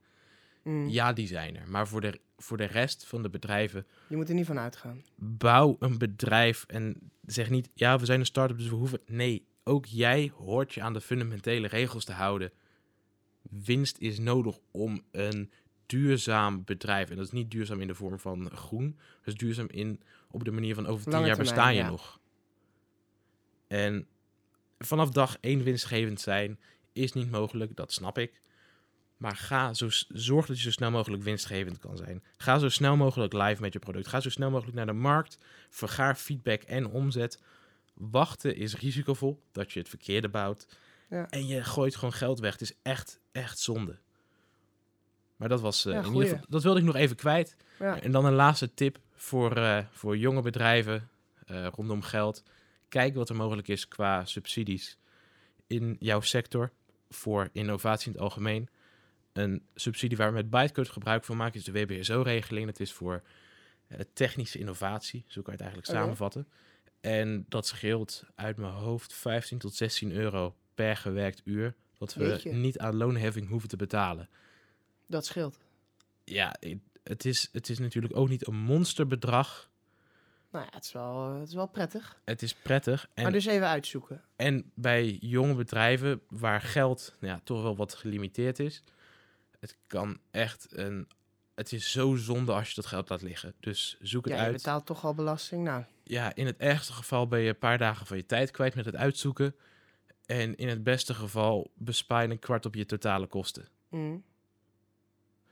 Mm. 0.62 0.88
Ja, 0.88 1.12
die 1.12 1.26
zijn 1.26 1.56
er. 1.56 1.68
Maar 1.68 1.88
voor 1.88 2.00
de, 2.00 2.20
voor 2.36 2.56
de 2.56 2.64
rest 2.64 3.06
van 3.06 3.22
de 3.22 3.30
bedrijven. 3.30 3.86
Je 4.08 4.16
moet 4.16 4.28
er 4.28 4.34
niet 4.34 4.46
van 4.46 4.58
uitgaan. 4.58 5.02
Bouw 5.14 5.76
een 5.78 5.98
bedrijf 5.98 6.64
en 6.66 7.10
zeg 7.26 7.50
niet, 7.50 7.70
ja, 7.74 7.98
we 7.98 8.04
zijn 8.04 8.20
een 8.20 8.26
start-up, 8.26 8.58
dus 8.58 8.68
we 8.68 8.74
hoeven. 8.74 9.00
Nee, 9.06 9.46
ook 9.64 9.86
jij 9.86 10.32
hoort 10.36 10.74
je 10.74 10.82
aan 10.82 10.92
de 10.92 11.00
fundamentele 11.00 11.66
regels 11.66 12.04
te 12.04 12.12
houden. 12.12 12.52
Winst 13.42 13.98
is 13.98 14.18
nodig 14.18 14.58
om 14.70 15.02
een 15.10 15.50
duurzaam 15.88 16.64
bedrijf. 16.64 17.10
En 17.10 17.16
dat 17.16 17.24
is 17.24 17.32
niet 17.32 17.50
duurzaam 17.50 17.80
in 17.80 17.86
de 17.86 17.94
vorm 17.94 18.18
van 18.18 18.50
groen. 18.50 18.98
Dat 19.18 19.26
is 19.26 19.34
duurzaam 19.34 19.68
in, 19.70 20.02
op 20.30 20.44
de 20.44 20.50
manier 20.50 20.74
van 20.74 20.86
over 20.86 21.10
tien 21.10 21.26
jaar 21.26 21.36
bestaan 21.36 21.74
je 21.74 21.82
nog. 21.82 22.20
En 23.66 24.06
vanaf 24.78 25.10
dag 25.10 25.36
één 25.40 25.62
winstgevend 25.62 26.20
zijn 26.20 26.58
is 26.92 27.12
niet 27.12 27.30
mogelijk, 27.30 27.76
dat 27.76 27.92
snap 27.92 28.18
ik. 28.18 28.40
Maar 29.16 29.36
ga 29.36 29.74
zo, 29.74 29.86
zorg 30.08 30.46
dat 30.46 30.56
je 30.56 30.62
zo 30.62 30.70
snel 30.70 30.90
mogelijk 30.90 31.22
winstgevend 31.22 31.78
kan 31.78 31.96
zijn. 31.96 32.22
Ga 32.36 32.58
zo 32.58 32.68
snel 32.68 32.96
mogelijk 32.96 33.32
live 33.32 33.60
met 33.60 33.72
je 33.72 33.78
product. 33.78 34.06
Ga 34.06 34.20
zo 34.20 34.30
snel 34.30 34.50
mogelijk 34.50 34.76
naar 34.76 34.86
de 34.86 34.92
markt. 34.92 35.38
Vergaar 35.68 36.16
feedback 36.16 36.62
en 36.62 36.86
omzet. 36.86 37.42
Wachten 37.94 38.56
is 38.56 38.76
risicovol 38.76 39.42
dat 39.52 39.72
je 39.72 39.78
het 39.78 39.88
verkeerde 39.88 40.28
bouwt. 40.28 40.66
Ja. 41.10 41.28
En 41.30 41.46
je 41.46 41.64
gooit 41.64 41.96
gewoon 41.96 42.12
geld 42.12 42.38
weg. 42.38 42.52
Het 42.52 42.60
is 42.60 42.74
echt, 42.82 43.20
echt 43.32 43.58
zonde. 43.58 43.98
Maar 45.38 45.48
dat 45.48 45.60
was 45.60 45.86
uh, 45.86 45.94
in 45.94 46.04
ieder 46.04 46.22
geval, 46.22 46.44
dat 46.48 46.62
wilde 46.62 46.78
ik 46.78 46.86
nog 46.86 46.94
even 46.94 47.16
kwijt. 47.16 47.56
Ja. 47.78 48.00
En 48.00 48.12
dan 48.12 48.24
een 48.24 48.34
laatste 48.34 48.74
tip 48.74 48.98
voor, 49.14 49.58
uh, 49.58 49.78
voor 49.90 50.16
jonge 50.16 50.42
bedrijven 50.42 51.08
uh, 51.50 51.66
rondom 51.74 52.02
geld. 52.02 52.42
Kijk 52.88 53.14
wat 53.14 53.28
er 53.28 53.36
mogelijk 53.36 53.68
is 53.68 53.88
qua 53.88 54.24
subsidies 54.24 54.98
in 55.66 55.96
jouw 56.00 56.20
sector 56.20 56.70
voor 57.10 57.48
innovatie 57.52 58.06
in 58.06 58.12
het 58.12 58.22
algemeen 58.22 58.68
een 59.32 59.62
subsidie 59.74 60.16
waar 60.16 60.28
we 60.28 60.34
met 60.34 60.50
Bytecode 60.50 60.90
gebruik 60.90 61.24
van 61.24 61.36
maken, 61.36 61.58
is 61.58 61.64
de 61.64 61.72
WBSO-regeling. 61.72 62.66
Dat 62.66 62.80
is 62.80 62.92
voor 62.92 63.22
technische 64.12 64.58
innovatie, 64.58 65.24
zo 65.26 65.42
kan 65.42 65.54
je 65.56 65.62
het 65.62 65.68
eigenlijk 65.68 65.98
samenvatten. 65.98 66.48
En 67.00 67.44
dat 67.48 67.66
scheelt 67.66 68.24
uit 68.34 68.56
mijn 68.56 68.72
hoofd 68.72 69.12
15 69.12 69.58
tot 69.58 69.74
16 69.74 70.12
euro 70.12 70.54
per 70.74 70.96
gewerkt 70.96 71.40
uur. 71.44 71.74
Wat 71.98 72.14
we 72.14 72.40
niet 72.44 72.78
aan 72.78 72.96
loonheffing 72.96 73.48
hoeven 73.48 73.68
te 73.68 73.76
betalen. 73.76 74.28
Dat 75.08 75.26
scheelt. 75.26 75.58
Ja, 76.24 76.56
het 77.02 77.24
is, 77.24 77.48
het 77.52 77.68
is 77.68 77.78
natuurlijk 77.78 78.16
ook 78.16 78.28
niet 78.28 78.46
een 78.46 78.56
monsterbedrag. 78.56 79.70
Nou 80.50 80.64
ja, 80.64 80.70
het 80.74 80.84
is 80.84 80.92
wel, 80.92 81.34
het 81.34 81.48
is 81.48 81.54
wel 81.54 81.66
prettig. 81.66 82.20
Het 82.24 82.42
is 82.42 82.54
prettig. 82.54 83.08
En, 83.14 83.22
maar 83.22 83.32
dus 83.32 83.46
even 83.46 83.66
uitzoeken. 83.66 84.22
En 84.36 84.70
bij 84.74 85.10
jonge 85.20 85.54
bedrijven 85.54 86.20
waar 86.28 86.60
geld 86.60 87.16
ja, 87.20 87.40
toch 87.44 87.62
wel 87.62 87.76
wat 87.76 87.94
gelimiteerd 87.94 88.58
is, 88.58 88.82
het 89.58 89.76
kan 89.86 90.18
echt 90.30 90.66
een. 90.70 91.08
Het 91.54 91.72
is 91.72 91.92
zo 91.92 92.16
zonde 92.16 92.52
als 92.52 92.68
je 92.68 92.74
dat 92.74 92.86
geld 92.86 93.08
laat 93.08 93.22
liggen. 93.22 93.54
Dus 93.60 93.96
zoek 94.00 94.24
het 94.24 94.34
ja, 94.34 94.40
uit. 94.40 94.50
Je 94.50 94.56
betaalt 94.56 94.86
toch 94.86 95.04
al 95.04 95.14
belasting. 95.14 95.64
Nou. 95.64 95.84
Ja, 96.02 96.34
in 96.34 96.46
het 96.46 96.56
ergste 96.56 96.92
geval 96.92 97.28
ben 97.28 97.40
je 97.40 97.48
een 97.48 97.58
paar 97.58 97.78
dagen 97.78 98.06
van 98.06 98.16
je 98.16 98.26
tijd 98.26 98.50
kwijt 98.50 98.74
met 98.74 98.84
het 98.84 98.96
uitzoeken. 98.96 99.54
En 100.26 100.56
in 100.56 100.68
het 100.68 100.82
beste 100.82 101.14
geval 101.14 101.70
bespaar 101.74 102.22
je 102.22 102.30
een 102.30 102.38
kwart 102.38 102.66
op 102.66 102.74
je 102.74 102.86
totale 102.86 103.26
kosten. 103.26 103.68
Mm. 103.88 104.24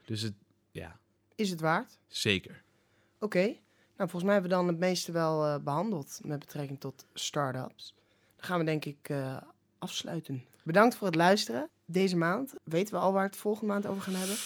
Dus 0.06 0.22
het, 0.22 0.34
ja. 0.70 0.98
Is 1.34 1.50
het 1.50 1.60
waard? 1.60 1.98
Zeker. 2.08 2.62
Oké. 3.18 3.44
Nou, 3.96 4.10
volgens 4.10 4.22
mij 4.22 4.32
hebben 4.32 4.50
we 4.50 4.56
dan 4.56 4.66
het 4.68 4.78
meeste 4.78 5.12
wel 5.12 5.44
eh, 5.46 5.58
behandeld 5.58 6.20
met 6.24 6.38
betrekking 6.38 6.80
tot 6.80 7.06
start-ups. 7.14 7.94
Dan 8.36 8.44
gaan 8.46 8.58
we 8.58 8.64
denk 8.64 8.84
ik 8.84 9.08
eh, 9.08 9.36
afsluiten. 9.78 10.44
Bedankt 10.62 10.96
voor 10.96 11.06
het 11.06 11.16
luisteren. 11.16 11.68
Deze 11.84 12.16
maand 12.16 12.54
weten 12.64 12.94
we 12.94 13.00
al 13.00 13.12
waar 13.12 13.22
we 13.22 13.28
het 13.30 13.36
volgende 13.38 13.72
maand 13.72 13.86
over 13.86 14.02
gaan 14.02 14.14
hebben? 14.14 14.36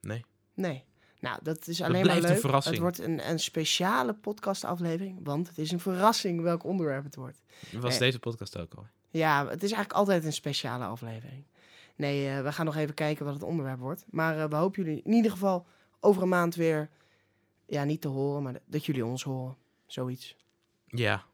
Nee. 0.00 0.24
Nee. 0.54 0.84
Nou, 1.20 1.38
dat 1.42 1.66
is 1.66 1.80
alleen 1.82 1.92
maar 1.92 2.02
blijft 2.02 2.24
een 2.24 2.30
leuk. 2.30 2.40
verrassing. 2.40 2.74
Het 2.74 2.82
wordt 2.84 2.98
een, 2.98 3.28
een 3.30 3.38
speciale 3.40 4.14
podcastaflevering, 4.14 5.20
want 5.24 5.48
het 5.48 5.58
is 5.58 5.70
een 5.72 5.80
verrassing 5.80 6.40
welk 6.42 6.64
onderwerp 6.64 7.04
het 7.04 7.14
wordt. 7.16 7.42
Dat 7.70 7.82
was 7.82 7.94
Eh. 7.94 8.00
deze 8.00 8.18
podcast 8.18 8.58
ook 8.58 8.74
al. 8.74 8.86
Ja, 9.10 9.38
het 9.46 9.62
is 9.62 9.70
eigenlijk 9.72 9.92
altijd 9.92 10.24
een 10.24 10.32
speciale 10.32 10.84
aflevering. 10.84 11.44
Nee, 11.96 12.28
eh, 12.28 12.42
we 12.42 12.52
gaan 12.52 12.64
nog 12.64 12.76
even 12.76 12.94
kijken 12.94 13.24
wat 13.24 13.34
het 13.34 13.42
onderwerp 13.42 13.78
wordt. 13.78 14.04
Maar 14.10 14.38
eh, 14.38 14.48
we 14.48 14.56
hopen 14.56 14.82
jullie 14.82 15.02
in 15.04 15.12
ieder 15.12 15.30
geval 15.30 15.66
over 16.00 16.22
een 16.22 16.28
maand 16.28 16.54
weer, 16.54 16.90
ja, 17.66 17.84
niet 17.84 18.00
te 18.00 18.08
horen, 18.08 18.42
maar 18.42 18.60
dat 18.66 18.86
jullie 18.86 19.04
ons 19.04 19.22
horen. 19.22 19.56
Zoiets. 19.86 20.36
Ja. 20.86 21.24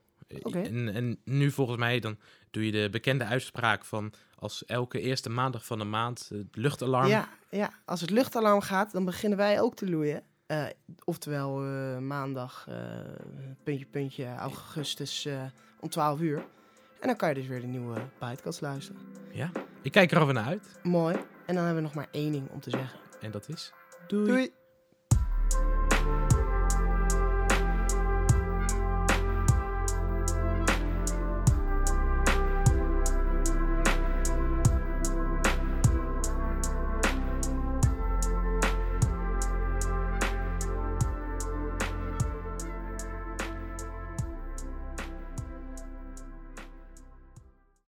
En, 0.52 0.94
en 0.94 1.18
nu 1.24 1.50
volgens 1.50 1.78
mij 1.78 2.00
dan 2.00 2.16
doe 2.50 2.66
je 2.66 2.72
de 2.72 2.88
bekende 2.90 3.24
uitspraak 3.24 3.84
van 3.84 4.12
als 4.38 4.64
elke 4.64 5.00
eerste 5.00 5.30
maandag 5.30 5.66
van 5.66 5.78
de 5.78 5.84
maand 5.84 6.28
het 6.28 6.56
luchtalarm. 6.56 7.06
Ja, 7.06 7.28
ja, 7.50 7.72
als 7.84 8.00
het 8.00 8.10
luchtalarm 8.10 8.60
gaat, 8.60 8.92
dan 8.92 9.04
beginnen 9.04 9.38
wij 9.38 9.60
ook 9.60 9.74
te 9.74 9.90
loeien. 9.90 10.22
Eh, 10.46 10.64
oftewel 11.04 11.58
maandag, 12.00 12.68
puntje, 13.62 13.86
puntje, 13.86 14.34
augustus 14.34 15.28
om 15.80 15.88
12 15.88 16.20
uur. 16.20 16.44
En 17.02 17.08
dan 17.08 17.16
kan 17.16 17.28
je 17.28 17.34
dus 17.34 17.46
weer 17.46 17.60
de 17.60 17.66
nieuwe 17.66 18.00
podcast 18.18 18.60
luisteren. 18.60 19.00
Ik 19.82 19.92
kijk 19.92 20.10
er 20.10 20.18
alweer 20.18 20.34
naar 20.34 20.46
uit. 20.46 20.78
Mooi. 20.82 21.16
En 21.46 21.54
dan 21.54 21.64
hebben 21.64 21.74
we 21.74 21.80
nog 21.80 21.94
maar 21.94 22.08
één 22.10 22.32
ding 22.32 22.50
om 22.50 22.60
te 22.60 22.70
zeggen. 22.70 22.98
En 23.20 23.30
dat 23.30 23.48
is... 23.48 23.72
Doei. 24.06 24.52